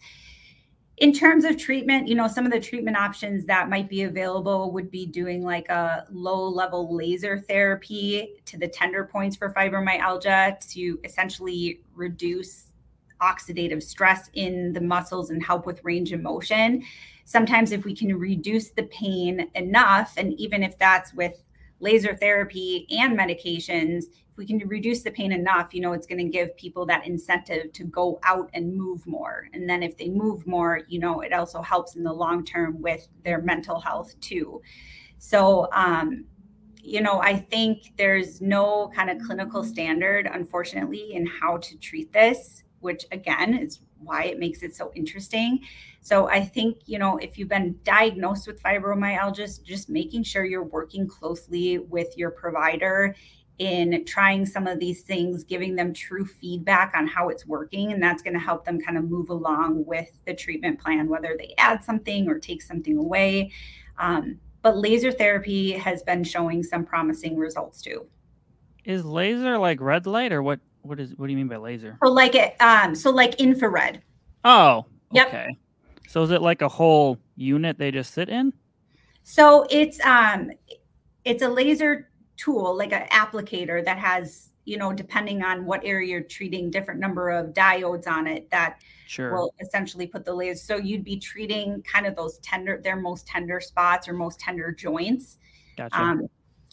In 0.98 1.14
terms 1.14 1.46
of 1.46 1.58
treatment, 1.58 2.08
you 2.08 2.16
know, 2.16 2.28
some 2.28 2.48
of 2.48 2.52
the 2.52 2.60
treatment 2.60 2.98
options 2.98 3.46
that 3.46 3.70
might 3.70 3.88
be 3.88 4.02
available 4.02 4.72
would 4.72 4.90
be 4.90 5.06
doing 5.06 5.44
like 5.44 5.70
a 5.70 6.08
low 6.12 6.48
level 6.48 6.96
laser 6.96 7.38
therapy 7.40 8.30
to 8.46 8.58
the 8.58 8.68
tender 8.68 9.06
points 9.06 9.36
for 9.36 9.54
fibromyalgia 9.54 10.60
to 10.72 11.00
essentially 11.04 11.82
reduce 11.94 12.74
oxidative 13.22 13.84
stress 13.84 14.32
in 14.34 14.74
the 14.74 14.82
muscles 14.82 15.30
and 15.30 15.44
help 15.44 15.68
with 15.68 15.84
range 15.84 16.14
of 16.14 16.22
motion. 16.22 16.84
Sometimes 17.26 17.72
if 17.72 17.86
we 17.86 17.96
can 17.96 18.18
reduce 18.18 18.72
the 18.72 18.84
pain 18.84 19.52
enough, 19.54 20.16
and 20.18 20.34
even 20.40 20.64
if 20.64 20.80
that's 20.80 21.14
with 21.14 21.44
laser 21.80 22.16
therapy 22.16 22.88
and 22.92 23.18
medications, 23.18 24.06
if 24.06 24.38
we 24.38 24.46
can 24.46 24.60
reduce 24.68 25.04
the 25.04 25.12
pain 25.12 25.32
enough, 25.32 25.74
you 25.74 25.82
know, 25.82 25.94
it's 25.94 26.08
going 26.08 26.24
to 26.24 26.32
give 26.32 26.56
people 26.58 26.86
that 26.86 27.06
incentive 27.06 27.72
to 27.74 27.84
go 27.86 28.20
out 28.24 28.50
and 28.54 28.76
move 28.76 29.06
more. 29.08 29.48
And 29.54 29.70
then 29.70 29.84
if 29.84 29.98
they 29.98 30.10
move 30.10 30.46
more, 30.46 30.82
you 30.88 31.00
know, 31.00 31.22
it 31.22 31.34
also 31.34 31.62
helps 31.62 31.96
in 31.96 32.04
the 32.04 32.14
long 32.14 32.46
term 32.46 32.82
with 32.82 33.08
their 33.24 33.42
mental 33.42 33.80
health 33.80 34.20
too. 34.20 34.62
So, 35.18 35.68
um, 35.72 36.26
you 36.82 37.02
know, 37.02 37.22
I 37.22 37.36
think 37.36 37.94
there's 37.98 38.40
no 38.40 38.90
kind 38.96 39.10
of 39.10 39.20
clinical 39.20 39.64
standard, 39.64 40.30
unfortunately, 40.32 41.14
in 41.14 41.26
how 41.26 41.58
to 41.58 41.78
treat 41.78 42.14
this, 42.14 42.64
which 42.80 43.06
again 43.12 43.58
is 43.58 43.82
why 44.00 44.26
it 44.26 44.40
makes 44.40 44.64
it 44.64 44.76
so 44.76 44.92
interesting. 44.96 45.60
So 46.02 46.28
I 46.30 46.44
think, 46.44 46.78
you 46.86 47.00
know, 47.00 47.18
if 47.18 47.38
you've 47.38 47.50
been 47.50 47.78
diagnosed 47.84 48.48
with 48.48 48.62
fibromyalgia, 48.62 49.64
just 49.64 49.90
making 49.90 50.24
sure 50.24 50.46
you're 50.46 50.64
working 50.64 51.08
closely 51.08 51.80
with 51.80 52.18
your 52.18 52.32
provider 52.32 53.16
in 53.60 54.06
trying 54.06 54.46
some 54.46 54.68
of 54.68 54.80
these 54.80 55.02
things, 55.02 55.44
giving 55.44 55.76
them 55.76 55.94
true 55.94 56.26
feedback 56.26 56.94
on 56.96 57.08
how 57.08 57.30
it's 57.30 57.46
working. 57.46 57.92
And 57.92 58.02
that's 58.02 58.22
going 58.22 58.36
to 58.36 58.40
help 58.40 58.66
them 58.66 58.80
kind 58.80 58.98
of 58.98 59.10
move 59.10 59.30
along 59.30 59.86
with 59.86 60.10
the 60.26 60.34
treatment 60.34 60.80
plan, 60.80 61.10
whether 61.10 61.36
they 61.38 61.56
add 61.58 61.84
something 61.84 62.30
or 62.30 62.38
take 62.40 62.62
something 62.62 62.98
away. 62.98 63.52
Um, 63.98 64.40
but 64.62 64.78
laser 64.78 65.12
therapy 65.12 65.72
has 65.72 66.04
been 66.04 66.24
showing 66.24 66.62
some 66.62 66.86
promising 66.86 67.36
results 67.36 67.82
too. 67.82 68.06
Is 68.86 69.04
laser 69.04 69.58
like 69.58 69.82
red 69.82 70.06
light 70.06 70.32
or 70.32 70.44
what 70.44 70.60
what 70.88 71.00
is 71.00 71.16
what 71.18 71.28
do 71.28 71.32
you 71.32 71.38
mean 71.38 71.48
by 71.48 71.58
laser? 71.58 71.98
So 72.04 72.10
like 72.10 72.36
it 72.36 72.56
um 72.62 72.96
so 72.96 73.10
like 73.10 73.36
infrared. 73.36 74.02
Oh. 74.44 74.86
Yep. 75.12 75.28
Okay. 75.28 75.58
So 76.08 76.24
is 76.24 76.32
it 76.32 76.42
like 76.42 76.62
a 76.62 76.70
whole 76.70 77.18
unit 77.36 77.78
they 77.78 77.92
just 77.92 78.14
sit 78.14 78.30
in? 78.30 78.54
So 79.24 79.68
it's 79.70 80.00
um 80.06 80.52
it's 81.26 81.44
a 81.44 81.50
laser 81.50 82.10
tool 82.38 82.76
like 82.78 82.94
an 82.94 83.08
applicator 83.10 83.84
that 83.84 83.98
has 83.98 84.50
you 84.68 84.78
know 84.78 84.94
depending 84.94 85.42
on 85.44 85.66
what 85.66 85.82
area 85.84 86.12
you're 86.12 86.22
treating 86.22 86.70
different 86.70 87.00
number 87.00 87.30
of 87.30 87.48
diodes 87.48 88.08
on 88.08 88.28
it 88.28 88.50
that 88.52 88.82
Sure. 89.08 89.34
will 89.34 89.54
essentially 89.62 90.06
put 90.06 90.26
the 90.26 90.34
laser 90.34 90.60
so 90.60 90.76
you'd 90.76 91.04
be 91.06 91.18
treating 91.18 91.82
kind 91.84 92.06
of 92.06 92.16
those 92.16 92.38
tender 92.40 92.80
their 92.84 92.98
most 92.98 93.26
tender 93.26 93.62
spots 93.62 94.08
or 94.08 94.14
most 94.14 94.40
tender 94.40 94.72
joints 94.72 95.38
gotcha. 95.78 95.98
um, 95.98 96.28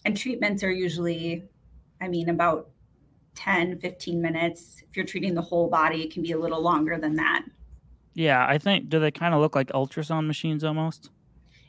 and 0.05 0.17
treatments 0.17 0.65
are 0.65 0.73
usually 0.73 1.45
i 2.01 2.09
mean 2.09 2.29
about 2.29 2.71
10 3.35 3.79
15 3.79 4.21
minutes 4.23 4.83
if 4.89 4.97
you're 4.97 5.07
treating 5.07 5.35
the 5.35 5.43
whole 5.43 5.69
body 5.69 6.03
it 6.03 6.13
can 6.13 6.23
be 6.23 6.33
a 6.33 6.39
little 6.39 6.61
longer 6.63 6.99
than 6.99 7.17
that 7.17 7.43
yeah, 8.17 8.47
I 8.49 8.59
think 8.59 8.89
do 8.91 9.01
they 9.01 9.11
kind 9.11 9.35
of 9.35 9.41
look 9.41 9.57
like 9.57 9.69
ultrasound 9.73 10.27
machines 10.29 10.63
almost? 10.63 11.11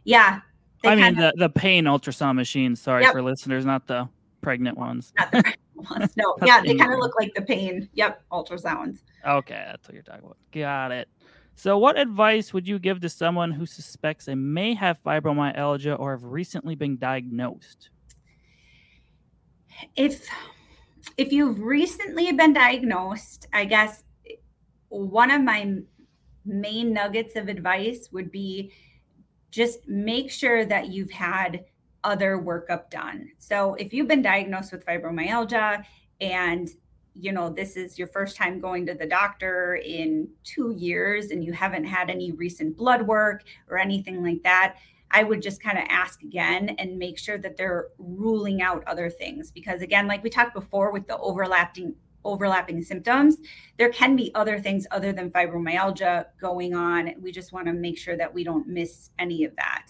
yeah 0.04 0.42
they 0.84 0.90
I 0.90 0.96
mean 0.96 1.06
of- 1.08 1.16
the 1.16 1.34
the 1.38 1.50
pain 1.50 1.86
ultrasound 1.86 2.36
machines. 2.36 2.80
Sorry 2.80 3.02
Yep. 3.04 3.14
for 3.14 3.24
listeners, 3.24 3.66
not 3.66 3.88
the 3.88 4.08
pregnant 4.42 4.78
ones. 4.78 5.12
not 5.18 5.32
the 5.32 5.42
right 5.44 5.58
ones. 5.90 6.14
no 6.16 6.36
yeah 6.46 6.62
they 6.62 6.76
kind 6.76 6.94
of 6.94 7.00
look 7.00 7.16
like 7.20 7.34
the 7.34 7.42
pain 7.42 7.90
yep 7.94 8.22
ultrasounds 8.32 9.00
Okay, 9.28 9.64
that's 9.66 9.88
what 9.88 9.96
you're 9.96 10.04
talking 10.04 10.24
about. 10.26 10.38
Got 10.52 10.92
it. 10.92 11.08
So, 11.56 11.80
what 11.80 11.98
advice 11.98 12.54
would 12.54 12.68
you 12.68 12.78
give 12.78 13.00
to 13.00 13.10
someone 13.10 13.50
who 13.50 13.66
suspects 13.66 14.26
they 14.26 14.36
may 14.36 14.76
have 14.76 15.02
fibromyalgia 15.04 15.98
or 16.00 16.12
have 16.12 16.26
recently 16.26 16.76
been 16.76 16.98
diagnosed? 16.98 17.90
if 19.96 20.28
if 21.18 21.32
you've 21.32 21.60
recently 21.60 22.32
been 22.32 22.54
diagnosed 22.54 23.48
i 23.54 23.66
guess 23.66 24.04
one 24.90 25.32
of 25.32 25.42
my 25.42 25.76
main 26.46 26.94
nuggets 26.94 27.36
of 27.36 27.48
advice 27.48 28.10
would 28.12 28.32
be 28.32 28.72
just 29.52 29.88
make 29.88 30.32
sure 30.32 30.66
that 30.66 30.90
you've 30.90 31.12
had 31.12 31.66
other 32.04 32.38
workup 32.38 32.90
done. 32.90 33.30
So 33.40 33.74
if 33.76 33.94
you've 33.94 34.08
been 34.08 34.22
diagnosed 34.22 34.72
with 34.72 34.86
fibromyalgia 34.86 35.84
and 36.22 36.70
you 37.18 37.32
know 37.32 37.50
this 37.50 37.78
is 37.78 37.98
your 37.98 38.10
first 38.10 38.36
time 38.36 38.60
going 38.60 38.86
to 38.86 38.94
the 38.94 39.06
doctor 39.06 39.76
in 39.76 40.28
2 40.44 40.76
years 40.78 41.32
and 41.32 41.44
you 41.44 41.54
haven't 41.54 41.86
had 41.86 42.10
any 42.10 42.32
recent 42.34 42.76
blood 42.78 43.02
work 43.02 43.44
or 43.70 43.78
anything 43.78 44.22
like 44.22 44.44
that 44.44 44.76
I 45.12 45.24
would 45.24 45.42
just 45.42 45.62
kind 45.62 45.78
of 45.78 45.86
ask 45.90 46.22
again 46.24 46.76
and 46.78 46.98
make 46.98 47.18
sure 47.18 47.38
that 47.38 47.58
they're 47.58 47.88
ruling 47.98 48.62
out 48.62 48.84
other 48.88 49.10
things 49.10 49.52
because 49.52 49.82
again 49.82 50.08
like 50.08 50.24
we 50.24 50.30
talked 50.30 50.54
before 50.54 50.92
with 50.92 51.08
the 51.08 51.18
overlapping 51.18 51.96
overlapping 52.24 52.82
symptoms 52.82 53.38
there 53.78 53.90
can 53.90 54.16
be 54.16 54.34
other 54.36 54.60
things 54.60 54.88
other 54.92 55.12
than 55.12 55.30
fibromyalgia 55.30 56.26
going 56.40 56.74
on. 56.74 57.14
We 57.20 57.32
just 57.32 57.52
want 57.52 57.68
to 57.68 57.74
make 57.74 57.98
sure 57.98 58.18
that 58.18 58.34
we 58.34 58.44
don't 58.44 58.68
miss 58.68 59.10
any 59.20 59.44
of 59.44 59.56
that. 59.58 59.88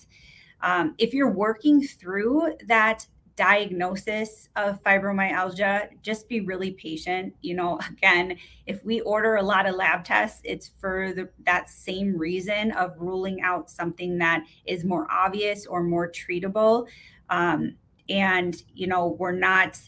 Um, 0.61 0.95
if 0.97 1.13
you're 1.13 1.31
working 1.31 1.81
through 1.81 2.55
that 2.67 3.07
diagnosis 3.35 4.49
of 4.55 4.81
fibromyalgia 4.83 5.89
just 6.01 6.29
be 6.29 6.39
really 6.41 6.71
patient. 6.71 7.33
You 7.41 7.55
know 7.55 7.79
again 7.89 8.37
if 8.65 8.83
we 8.83 9.01
order 9.01 9.35
a 9.35 9.43
lot 9.43 9.67
of 9.67 9.75
lab 9.75 10.03
tests 10.03 10.41
it's 10.43 10.71
for 10.79 11.13
the, 11.13 11.29
that 11.45 11.69
same 11.69 12.17
reason 12.17 12.71
of 12.71 12.93
ruling 12.97 13.41
out 13.41 13.69
something 13.69 14.17
that 14.19 14.43
is 14.65 14.83
more 14.83 15.07
obvious 15.11 15.65
or 15.65 15.83
more 15.83 16.11
treatable. 16.11 16.87
Um, 17.29 17.75
and 18.09 18.61
you 18.73 18.87
know 18.87 19.15
we're 19.19 19.31
not 19.31 19.79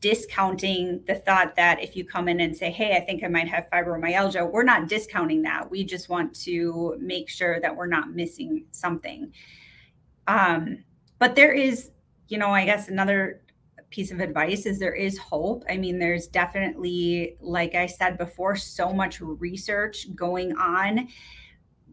discounting 0.00 1.02
the 1.06 1.14
thought 1.14 1.56
that 1.56 1.82
if 1.82 1.94
you 1.94 2.04
come 2.04 2.26
in 2.26 2.40
and 2.40 2.56
say 2.56 2.70
hey 2.70 2.96
i 2.96 3.00
think 3.00 3.22
i 3.22 3.28
might 3.28 3.46
have 3.46 3.68
fibromyalgia 3.70 4.50
we're 4.50 4.62
not 4.62 4.88
discounting 4.88 5.42
that. 5.42 5.70
We 5.70 5.84
just 5.84 6.08
want 6.08 6.34
to 6.42 6.96
make 7.00 7.28
sure 7.28 7.60
that 7.60 7.74
we're 7.74 7.86
not 7.86 8.14
missing 8.14 8.66
something. 8.70 9.32
Um, 10.26 10.84
but 11.18 11.34
there 11.34 11.52
is 11.52 11.90
you 12.28 12.38
know 12.38 12.50
i 12.50 12.64
guess 12.64 12.88
another 12.88 13.40
piece 13.94 14.10
of 14.10 14.18
advice 14.18 14.66
is 14.66 14.80
there 14.80 14.94
is 14.94 15.16
hope. 15.18 15.62
I 15.70 15.76
mean 15.76 16.00
there's 16.00 16.26
definitely 16.26 17.36
like 17.40 17.76
i 17.76 17.86
said 17.86 18.18
before 18.18 18.56
so 18.56 18.92
much 18.92 19.20
research 19.20 20.12
going 20.16 20.56
on 20.56 21.06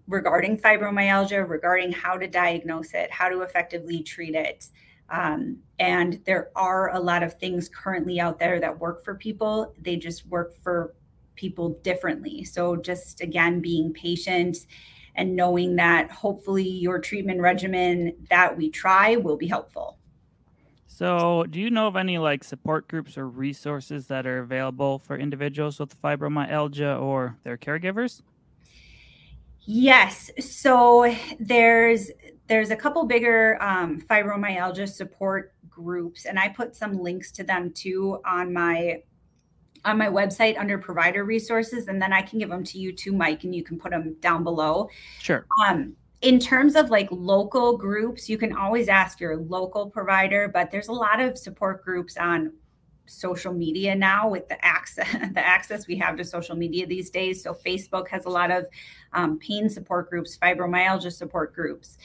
regarding 0.07 0.57
fibromyalgia 0.57 1.47
regarding 1.47 1.91
how 1.91 2.17
to 2.17 2.27
diagnose 2.27 2.95
it 2.95 3.11
how 3.11 3.29
to 3.29 3.41
effectively 3.41 4.01
treat 4.01 4.33
it. 4.33 4.65
Um, 5.09 5.57
and 5.77 6.19
there 6.25 6.49
are 6.55 6.95
a 6.95 6.99
lot 6.99 7.21
of 7.21 7.37
things 7.37 7.69
currently 7.69 8.19
out 8.19 8.39
there 8.39 8.59
that 8.59 8.79
work 8.79 9.03
for 9.03 9.13
people. 9.13 9.75
They 9.79 9.97
just 9.97 10.25
work 10.25 10.55
for 10.63 10.95
people 11.35 11.77
differently. 11.83 12.45
So 12.45 12.77
just 12.77 13.21
again 13.21 13.61
being 13.61 13.93
patient 13.93 14.57
and 15.13 15.35
knowing 15.35 15.75
that 15.75 16.09
hopefully 16.09 16.67
your 16.67 16.97
treatment 16.97 17.41
regimen 17.41 18.15
that 18.29 18.57
we 18.57 18.71
try 18.71 19.17
will 19.17 19.37
be 19.37 19.47
helpful 19.47 19.99
So, 21.01 21.45
do 21.49 21.59
you 21.59 21.71
know 21.71 21.87
of 21.87 21.95
any 21.95 22.19
like 22.19 22.43
support 22.43 22.87
groups 22.87 23.17
or 23.17 23.27
resources 23.27 24.05
that 24.05 24.27
are 24.27 24.37
available 24.37 24.99
for 24.99 25.17
individuals 25.17 25.79
with 25.79 25.99
fibromyalgia 25.99 27.01
or 27.01 27.35
their 27.41 27.57
caregivers? 27.57 28.21
Yes. 29.61 30.29
So 30.39 31.11
there's 31.39 32.11
there's 32.45 32.69
a 32.69 32.75
couple 32.75 33.03
bigger 33.05 33.57
um, 33.63 33.99
fibromyalgia 33.99 34.87
support 34.87 35.55
groups, 35.67 36.25
and 36.25 36.37
I 36.37 36.49
put 36.49 36.75
some 36.75 36.99
links 36.99 37.31
to 37.31 37.43
them 37.43 37.71
too 37.71 38.19
on 38.23 38.53
my 38.53 39.01
on 39.83 39.97
my 39.97 40.07
website 40.07 40.55
under 40.59 40.77
provider 40.77 41.25
resources, 41.25 41.87
and 41.87 41.99
then 41.99 42.13
I 42.13 42.21
can 42.21 42.37
give 42.37 42.49
them 42.49 42.63
to 42.65 42.77
you 42.77 42.93
too, 42.93 43.11
Mike, 43.11 43.43
and 43.43 43.55
you 43.55 43.63
can 43.63 43.79
put 43.79 43.89
them 43.89 44.17
down 44.19 44.43
below. 44.43 44.87
Sure. 45.19 45.47
Um, 45.65 45.95
in 46.21 46.39
terms 46.39 46.75
of 46.75 46.89
like 46.89 47.07
local 47.11 47.77
groups, 47.77 48.29
you 48.29 48.37
can 48.37 48.55
always 48.55 48.87
ask 48.87 49.19
your 49.19 49.37
local 49.37 49.89
provider, 49.89 50.47
but 50.47 50.69
there's 50.71 50.87
a 50.87 50.93
lot 50.93 51.19
of 51.19 51.37
support 51.37 51.83
groups 51.83 52.15
on 52.17 52.53
social 53.07 53.51
media 53.51 53.95
now 53.95 54.29
with 54.29 54.47
the 54.47 54.63
access 54.63 55.11
the 55.33 55.45
access 55.45 55.87
we 55.87 55.97
have 55.97 56.15
to 56.15 56.23
social 56.23 56.55
media 56.55 56.85
these 56.85 57.09
days. 57.09 57.43
So 57.43 57.53
Facebook 57.53 58.07
has 58.09 58.25
a 58.25 58.29
lot 58.29 58.51
of 58.51 58.67
um, 59.13 59.39
pain 59.39 59.69
support 59.69 60.09
groups, 60.09 60.37
fibromyalgia 60.37 61.11
support 61.11 61.53
groups, 61.53 61.97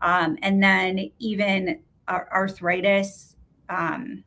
um, 0.00 0.38
and 0.42 0.62
then 0.62 1.10
even 1.18 1.80
ar- 2.08 2.28
arthritis. 2.32 3.36
Um, 3.68 4.24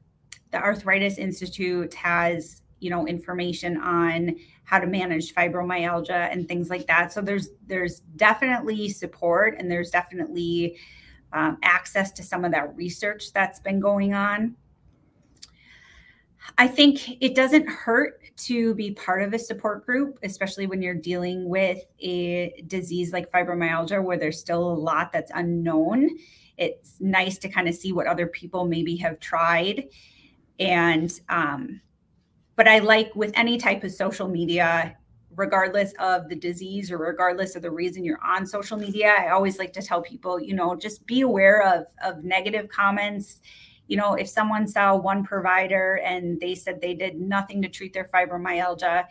the 0.51 0.57
Arthritis 0.57 1.17
Institute 1.17 1.93
has 1.93 2.61
you 2.79 2.89
know 2.89 3.07
information 3.07 3.77
on 3.77 4.35
how 4.63 4.79
to 4.79 4.87
manage 4.87 5.33
fibromyalgia 5.33 6.31
and 6.31 6.47
things 6.47 6.69
like 6.69 6.87
that. 6.87 7.13
So 7.13 7.21
there's 7.21 7.49
there's 7.67 8.01
definitely 8.15 8.89
support 8.89 9.55
and 9.57 9.71
there's 9.71 9.89
definitely 9.89 10.77
um, 11.33 11.57
access 11.63 12.11
to 12.13 12.23
some 12.23 12.45
of 12.45 12.51
that 12.51 12.75
research 12.75 13.33
that's 13.33 13.59
been 13.59 13.79
going 13.79 14.13
on. 14.13 14.55
I 16.57 16.67
think 16.67 17.21
it 17.21 17.35
doesn't 17.35 17.67
hurt 17.67 18.21
to 18.37 18.73
be 18.75 18.91
part 18.91 19.23
of 19.23 19.33
a 19.33 19.39
support 19.39 19.85
group, 19.85 20.19
especially 20.23 20.67
when 20.67 20.81
you're 20.81 20.93
dealing 20.93 21.49
with 21.49 21.79
a 21.99 22.63
disease 22.67 23.11
like 23.11 23.31
fibromyalgia, 23.31 24.03
where 24.03 24.17
there's 24.17 24.39
still 24.39 24.71
a 24.71 24.73
lot 24.73 25.11
that's 25.11 25.31
unknown. 25.33 26.09
It's 26.57 26.95
nice 26.99 27.37
to 27.39 27.49
kind 27.49 27.67
of 27.67 27.75
see 27.75 27.91
what 27.91 28.07
other 28.07 28.27
people 28.27 28.65
maybe 28.65 28.95
have 28.97 29.19
tried. 29.19 29.89
And, 30.59 31.11
um, 31.29 31.81
but 32.57 32.67
I 32.67 32.79
like 32.79 33.15
with 33.15 33.31
any 33.35 33.57
type 33.57 33.85
of 33.85 33.91
social 33.91 34.27
media, 34.27 34.97
regardless 35.33 35.93
of 35.99 36.27
the 36.27 36.35
disease 36.35 36.91
or 36.91 36.97
regardless 36.97 37.55
of 37.55 37.61
the 37.61 37.71
reason 37.71 38.03
you're 38.03 38.19
on 38.21 38.45
social 38.45 38.77
media, 38.77 39.13
I 39.17 39.29
always 39.29 39.57
like 39.57 39.71
to 39.73 39.81
tell 39.81 40.01
people, 40.01 40.41
you 40.41 40.53
know, 40.53 40.75
just 40.75 41.05
be 41.05 41.21
aware 41.21 41.61
of, 41.61 41.85
of 42.03 42.25
negative 42.25 42.67
comments 42.67 43.39
you 43.87 43.95
know, 43.95 44.13
if 44.13 44.27
someone 44.27 44.67
saw 44.67 44.95
one 44.95 45.23
provider 45.23 46.01
and 46.03 46.39
they 46.39 46.55
said 46.55 46.81
they 46.81 46.93
did 46.93 47.19
nothing 47.19 47.61
to 47.61 47.69
treat 47.69 47.93
their 47.93 48.09
fibromyalgia, 48.13 49.05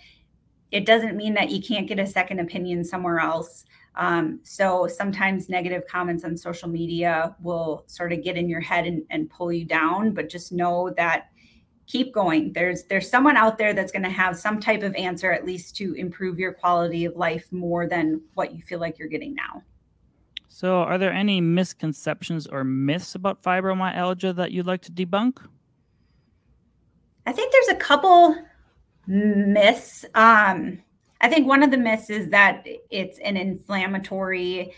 it 0.70 0.85
doesn't 0.85 1.16
mean 1.16 1.35
that 1.35 1.50
you 1.50 1.62
can't 1.62 1.87
get 1.87 1.98
a 1.98 2.06
second 2.06 2.40
opinion 2.40 2.85
somewhere 2.85 3.18
else. 3.18 3.64
Um, 3.94 4.40
so 4.42 4.87
sometimes 4.87 5.48
negative 5.48 5.85
comments 5.88 6.24
on 6.24 6.37
social 6.37 6.68
media 6.68 7.35
will 7.40 7.85
sort 7.87 8.12
of 8.12 8.22
get 8.22 8.37
in 8.37 8.48
your 8.48 8.61
head 8.61 8.87
and, 8.87 9.02
and 9.09 9.30
pull 9.30 9.50
you 9.50 9.64
down, 9.64 10.12
but 10.12 10.28
just 10.28 10.52
know 10.52 10.92
that 10.98 11.30
keep 11.87 12.12
going. 12.12 12.53
There's 12.53 12.85
there's 12.85 13.09
someone 13.09 13.37
out 13.37 13.59
there 13.59 13.72
that's 13.72 13.92
going 13.92 14.03
to 14.03 14.11
have 14.11 14.37
some 14.37 14.61
type 14.61 14.83
of 14.83 14.94
answer 14.94 15.33
at 15.33 15.44
least 15.44 15.77
to 15.77 15.94
improve 15.94 16.38
your 16.38 16.53
quality 16.53 17.05
of 17.05 17.16
life 17.16 17.46
more 17.53 17.87
than 17.87 18.20
what 18.35 18.55
you 18.55 18.62
feel 18.62 18.81
like 18.81 18.99
you're 18.99 19.09
getting 19.09 19.35
now. 19.35 19.62
So, 20.49 20.77
are 20.77 20.99
there 20.99 21.12
any 21.12 21.40
misconceptions 21.40 22.46
or 22.46 22.64
myths 22.64 23.14
about 23.14 23.42
fibromyalgia 23.42 24.35
that 24.37 24.53
you'd 24.53 24.66
like 24.66 24.83
to 24.83 24.92
debunk? 24.92 25.38
I 27.27 27.33
think 27.33 27.53
there's 27.53 27.68
a 27.68 27.81
couple 27.81 28.37
myths. 29.07 30.05
Um, 30.14 30.83
I 31.20 31.29
think 31.29 31.46
one 31.46 31.62
of 31.62 31.70
the 31.70 31.77
myths 31.77 32.11
is 32.11 32.31
that 32.31 32.66
it's 32.90 33.18
an 33.18 33.37
inflammatory 33.37 34.72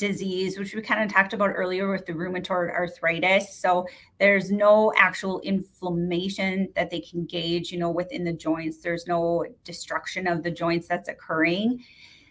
disease, 0.00 0.58
which 0.58 0.74
we 0.74 0.80
kind 0.80 1.04
of 1.04 1.12
talked 1.12 1.34
about 1.34 1.50
earlier 1.54 1.92
with 1.92 2.06
the 2.06 2.12
rheumatoid 2.12 2.72
arthritis. 2.72 3.54
So 3.54 3.86
there's 4.18 4.50
no 4.50 4.92
actual 4.96 5.40
inflammation 5.40 6.68
that 6.74 6.90
they 6.90 7.00
can 7.00 7.26
gauge, 7.26 7.70
you 7.70 7.78
know, 7.78 7.90
within 7.90 8.24
the 8.24 8.32
joints. 8.32 8.78
There's 8.78 9.06
no 9.06 9.44
destruction 9.62 10.26
of 10.26 10.42
the 10.42 10.50
joints 10.50 10.88
that's 10.88 11.08
occurring. 11.08 11.84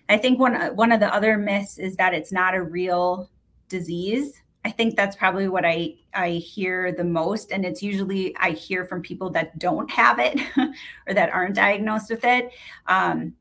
I 0.09 0.17
think 0.17 0.39
one 0.39 0.75
one 0.75 0.91
of 0.91 0.99
the 0.99 1.13
other 1.13 1.37
myths 1.37 1.77
is 1.77 1.95
that 1.97 2.15
it's 2.15 2.31
not 2.31 2.55
a 2.55 2.63
real 2.63 3.29
disease. 3.69 4.41
I 4.65 4.71
think 4.71 4.95
that's 4.95 5.15
probably 5.15 5.47
what 5.47 5.63
I 5.63 5.93
I 6.13 6.31
hear 6.31 6.91
the 6.91 7.03
most 7.03 7.51
and 7.51 7.63
it's 7.63 7.83
usually 7.83 8.35
I 8.37 8.51
hear 8.51 8.83
from 8.83 9.03
people 9.03 9.29
that 9.31 9.59
don't 9.59 9.89
have 9.91 10.17
it 10.17 10.41
or 11.07 11.13
that 11.13 11.29
aren't 11.29 11.55
diagnosed 11.55 12.09
with 12.09 12.23
it. 12.23 12.51
Um, 12.87 13.35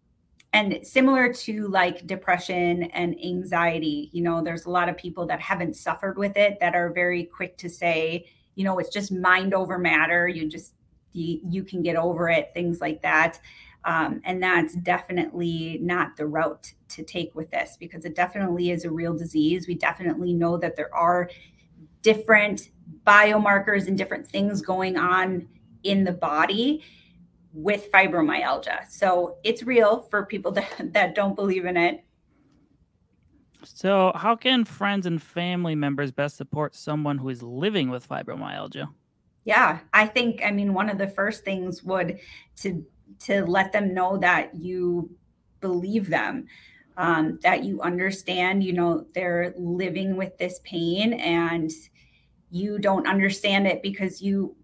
and 0.53 0.79
similar 0.83 1.33
to 1.33 1.69
like 1.69 2.07
depression 2.07 2.85
and 2.85 3.15
anxiety 3.23 4.09
you 4.13 4.23
know 4.23 4.43
there's 4.43 4.67
a 4.67 4.71
lot 4.71 4.89
of 4.89 4.97
people 4.97 5.27
that 5.27 5.41
haven't 5.41 5.77
suffered 5.77 6.17
with 6.17 6.37
it 6.37 6.59
that 6.61 6.75
are 6.75 6.93
very 6.93 7.25
quick 7.25 7.57
to 7.59 7.69
say 7.69 8.25
you 8.59 8.65
know 8.65 8.79
it's 8.81 8.91
just 8.91 9.13
mind 9.13 9.55
over 9.55 9.79
matter. 9.79 10.27
You 10.27 10.49
just 10.49 10.75
you, 11.13 11.41
you 11.49 11.63
can 11.63 11.81
get 11.81 11.95
over 11.95 12.29
it 12.29 12.51
things 12.53 12.81
like 12.81 13.01
that. 13.03 13.39
Um, 13.85 14.21
and 14.25 14.43
that's 14.43 14.75
definitely 14.75 15.79
not 15.81 16.17
the 16.17 16.27
route 16.27 16.73
to 16.89 17.05
take 17.05 17.35
with 17.37 17.51
this 17.53 17.77
because 17.79 18.05
it 18.05 18.17
definitely 18.17 18.73
is 18.73 18.85
a 18.85 18.91
real 18.91 19.17
disease. 19.17 19.69
We 19.69 19.77
definitely 19.77 20.35
know 20.35 20.57
that 20.59 20.75
there 20.75 20.93
are 20.93 21.31
different 22.03 22.71
biomarkers 23.07 23.87
and 23.87 23.97
different 23.97 24.27
things 24.27 24.61
going 24.61 24.99
on 24.99 25.49
in 25.85 26.03
the 26.03 26.13
body 26.13 26.83
with 27.53 27.91
fibromyalgia. 27.91 28.89
So 28.89 29.37
it's 29.45 29.63
real 29.63 30.03
for 30.11 30.27
people 30.27 30.53
that, 30.53 30.93
that 30.93 31.15
don't 31.15 31.35
believe 31.35 31.65
in 31.65 31.77
it. 31.77 32.05
So, 33.65 34.13
how 34.15 34.37
can 34.37 34.65
friends 34.65 35.05
and 35.05 35.21
family 35.21 35.75
members 35.75 36.13
best 36.13 36.37
support 36.37 36.77
someone 36.77 37.19
who 37.19 37.29
is 37.29 37.43
living 37.43 37.91
with 37.91 38.09
fibromyalgia? 38.09 38.89
Yeah, 39.45 39.81
I 39.93 40.07
think 40.07 40.43
I 40.45 40.51
mean 40.51 40.75
one 40.75 40.89
of 40.89 40.99
the 40.99 41.09
first 41.09 41.45
things 41.45 41.83
would 41.83 42.21
to 42.57 42.85
to 43.21 43.45
let 43.47 43.73
them 43.73 43.95
know 43.95 44.17
that 44.19 44.55
you 44.55 45.11
believe 45.61 46.09
them, 46.09 46.47
um, 46.97 47.39
that 47.43 47.65
you 47.65 47.81
understand. 47.81 48.63
You 48.63 48.75
know 48.75 49.07
they're 49.13 49.55
living 49.57 50.17
with 50.17 50.39
this 50.39 50.61
pain, 50.65 51.15
and 51.15 51.71
you 52.51 52.79
don't 52.79 53.09
understand 53.09 53.67
it 53.67 53.83
because 53.83 54.23
you 54.23 54.55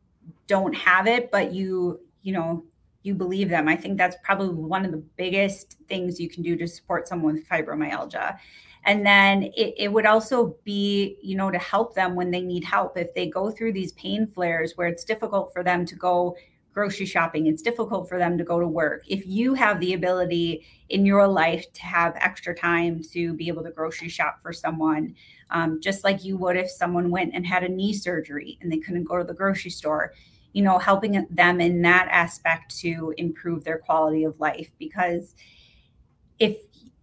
don't 0.46 0.74
have 0.74 1.06
it, 1.06 1.30
but 1.32 1.52
you 1.52 2.00
you 2.22 2.32
know 2.32 2.64
you 3.04 3.14
believe 3.14 3.50
them. 3.50 3.68
I 3.68 3.76
think 3.76 3.98
that's 3.98 4.16
probably 4.24 4.48
one 4.48 4.84
of 4.84 4.90
the 4.90 5.04
biggest 5.16 5.76
things 5.88 6.18
you 6.18 6.28
can 6.28 6.42
do 6.42 6.56
to 6.56 6.66
support 6.66 7.06
someone 7.06 7.34
with 7.34 7.48
fibromyalgia. 7.48 8.38
And 8.86 9.06
then 9.06 9.44
it, 9.56 9.74
it, 9.76 9.92
would 9.92 10.06
also 10.06 10.56
be, 10.64 11.18
you 11.22 11.36
know, 11.36 11.50
to 11.50 11.58
help 11.58 11.94
them 11.94 12.14
when 12.14 12.30
they 12.30 12.40
need 12.40 12.64
help. 12.64 12.96
If 12.96 13.14
they 13.14 13.28
go 13.28 13.50
through 13.50 13.72
these 13.72 13.92
pain 13.92 14.26
flares 14.26 14.72
where 14.76 14.88
it's 14.88 15.04
difficult 15.04 15.52
for 15.52 15.62
them 15.62 15.86
to 15.86 15.94
go 15.94 16.36
grocery 16.72 17.06
shopping, 17.06 17.46
it's 17.46 17.62
difficult 17.62 18.08
for 18.08 18.18
them 18.18 18.36
to 18.36 18.44
go 18.44 18.58
to 18.58 18.66
work. 18.66 19.04
If 19.06 19.26
you 19.26 19.54
have 19.54 19.80
the 19.80 19.94
ability 19.94 20.66
in 20.88 21.06
your 21.06 21.26
life 21.28 21.72
to 21.74 21.82
have 21.82 22.16
extra 22.16 22.54
time 22.54 23.02
to 23.12 23.32
be 23.34 23.48
able 23.48 23.62
to 23.64 23.70
grocery 23.70 24.08
shop 24.08 24.40
for 24.42 24.52
someone, 24.52 25.14
um, 25.50 25.80
just 25.80 26.04
like 26.04 26.24
you 26.24 26.36
would 26.38 26.56
if 26.56 26.70
someone 26.70 27.10
went 27.10 27.32
and 27.34 27.46
had 27.46 27.62
a 27.64 27.68
knee 27.68 27.92
surgery 27.94 28.58
and 28.60 28.72
they 28.72 28.78
couldn't 28.78 29.04
go 29.04 29.16
to 29.16 29.24
the 29.24 29.34
grocery 29.34 29.70
store, 29.70 30.12
you 30.54 30.62
know, 30.62 30.78
helping 30.78 31.26
them 31.30 31.60
in 31.60 31.82
that 31.82 32.08
aspect 32.10 32.74
to 32.78 33.12
improve 33.18 33.64
their 33.64 33.78
quality 33.78 34.24
of 34.24 34.38
life. 34.40 34.70
Because 34.78 35.34
if 36.38 36.56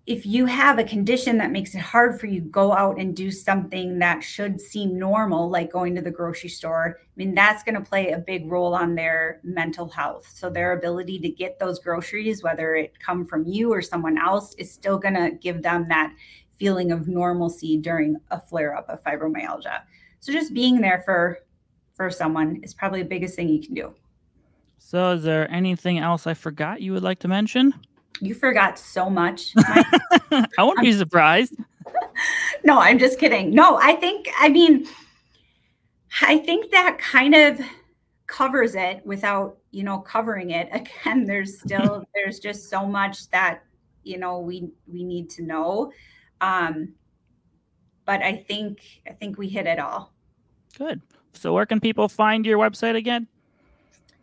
if 0.07 0.25
you 0.25 0.47
have 0.47 0.79
a 0.79 0.83
condition 0.83 1.37
that 1.37 1.51
makes 1.51 1.75
it 1.75 1.79
hard 1.79 2.19
for 2.19 2.25
you 2.25 2.41
to 2.41 2.49
go 2.49 2.73
out 2.73 2.99
and 2.99 3.15
do 3.15 3.29
something 3.29 3.99
that 3.99 4.23
should 4.23 4.59
seem 4.59 4.97
normal 4.97 5.47
like 5.47 5.71
going 5.71 5.93
to 5.93 6.01
the 6.01 6.09
grocery 6.09 6.49
store 6.49 6.97
i 6.99 7.03
mean 7.15 7.35
that's 7.35 7.61
going 7.63 7.75
to 7.75 7.81
play 7.81 8.09
a 8.09 8.17
big 8.17 8.51
role 8.51 8.73
on 8.73 8.95
their 8.95 9.39
mental 9.43 9.87
health 9.87 10.27
so 10.33 10.49
their 10.49 10.73
ability 10.73 11.19
to 11.19 11.29
get 11.29 11.59
those 11.59 11.77
groceries 11.77 12.41
whether 12.41 12.73
it 12.73 12.97
come 12.99 13.25
from 13.25 13.45
you 13.45 13.71
or 13.71 13.81
someone 13.81 14.17
else 14.17 14.55
is 14.55 14.73
still 14.73 14.97
going 14.97 15.13
to 15.13 15.37
give 15.39 15.61
them 15.61 15.87
that 15.87 16.11
feeling 16.57 16.91
of 16.91 17.07
normalcy 17.07 17.77
during 17.77 18.17
a 18.31 18.41
flare 18.41 18.75
up 18.75 18.89
of 18.89 19.03
fibromyalgia 19.03 19.81
so 20.19 20.33
just 20.33 20.51
being 20.51 20.81
there 20.81 21.03
for 21.05 21.37
for 22.01 22.09
someone 22.09 22.59
is 22.63 22.73
probably 22.73 23.03
the 23.03 23.07
biggest 23.07 23.35
thing 23.35 23.47
you 23.47 23.61
can 23.61 23.75
do. 23.75 23.93
So, 24.79 25.11
is 25.11 25.21
there 25.21 25.49
anything 25.51 25.99
else 25.99 26.25
I 26.25 26.33
forgot 26.33 26.81
you 26.81 26.93
would 26.93 27.03
like 27.03 27.19
to 27.19 27.27
mention? 27.27 27.75
You 28.19 28.33
forgot 28.33 28.79
so 28.79 29.07
much. 29.07 29.53
I 29.57 30.47
won't 30.57 30.79
be 30.79 30.93
surprised. 30.93 31.55
no, 32.63 32.79
I'm 32.79 32.97
just 32.97 33.19
kidding. 33.19 33.53
No, 33.53 33.77
I 33.77 33.93
think, 33.93 34.29
I 34.39 34.49
mean, 34.49 34.87
I 36.21 36.39
think 36.39 36.71
that 36.71 36.97
kind 36.97 37.35
of 37.35 37.61
covers 38.25 38.73
it 38.73 39.05
without, 39.05 39.59
you 39.69 39.83
know, 39.83 39.99
covering 39.99 40.49
it. 40.49 40.69
Again, 40.71 41.25
there's 41.25 41.59
still, 41.59 42.03
there's 42.15 42.39
just 42.39 42.67
so 42.67 42.87
much 42.87 43.29
that, 43.29 43.61
you 44.03 44.17
know, 44.17 44.39
we, 44.39 44.71
we 44.91 45.03
need 45.03 45.29
to 45.31 45.43
know. 45.43 45.91
Um, 46.41 46.95
but 48.05 48.23
I 48.23 48.37
think, 48.37 48.81
I 49.07 49.11
think 49.11 49.37
we 49.37 49.49
hit 49.49 49.67
it 49.67 49.77
all. 49.77 50.15
Good. 50.75 50.99
So 51.33 51.53
where 51.53 51.65
can 51.65 51.79
people 51.79 52.07
find 52.07 52.45
your 52.45 52.57
website 52.57 52.95
again? 52.95 53.27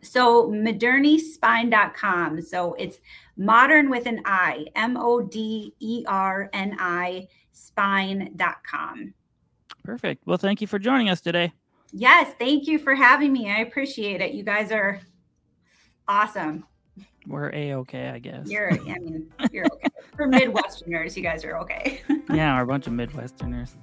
So 0.01 0.49
modernispine.com. 0.49 2.41
So 2.41 2.73
it's 2.75 2.99
modern 3.37 3.89
with 3.89 4.05
an 4.05 4.21
I, 4.25 4.65
M 4.75 4.95
O 4.97 5.21
D 5.21 5.73
E 5.79 6.05
R 6.07 6.49
N 6.53 6.75
I 6.79 7.27
spine.com. 7.51 9.13
Perfect. 9.83 10.25
Well, 10.25 10.37
thank 10.37 10.61
you 10.61 10.67
for 10.67 10.79
joining 10.79 11.09
us 11.09 11.21
today. 11.21 11.51
Yes, 11.91 12.33
thank 12.37 12.67
you 12.67 12.77
for 12.77 12.93
having 12.93 13.33
me. 13.33 13.51
I 13.51 13.59
appreciate 13.59 14.21
it. 14.21 14.33
You 14.33 14.43
guys 14.43 14.71
are 14.71 15.01
awesome. 16.07 16.65
We're 17.27 17.49
a 17.53 17.73
okay, 17.75 18.09
I 18.09 18.19
guess. 18.19 18.49
You're, 18.49 18.71
I 18.73 18.99
mean, 18.99 19.31
you're 19.51 19.65
okay. 19.65 19.87
For 20.15 20.27
Midwesterners, 20.27 21.15
you 21.15 21.23
guys 21.23 21.43
are 21.43 21.57
okay. 21.59 22.01
yeah, 22.33 22.55
we're 22.55 22.63
a 22.63 22.67
bunch 22.67 22.87
of 22.87 22.93
Midwesterners. 22.93 23.75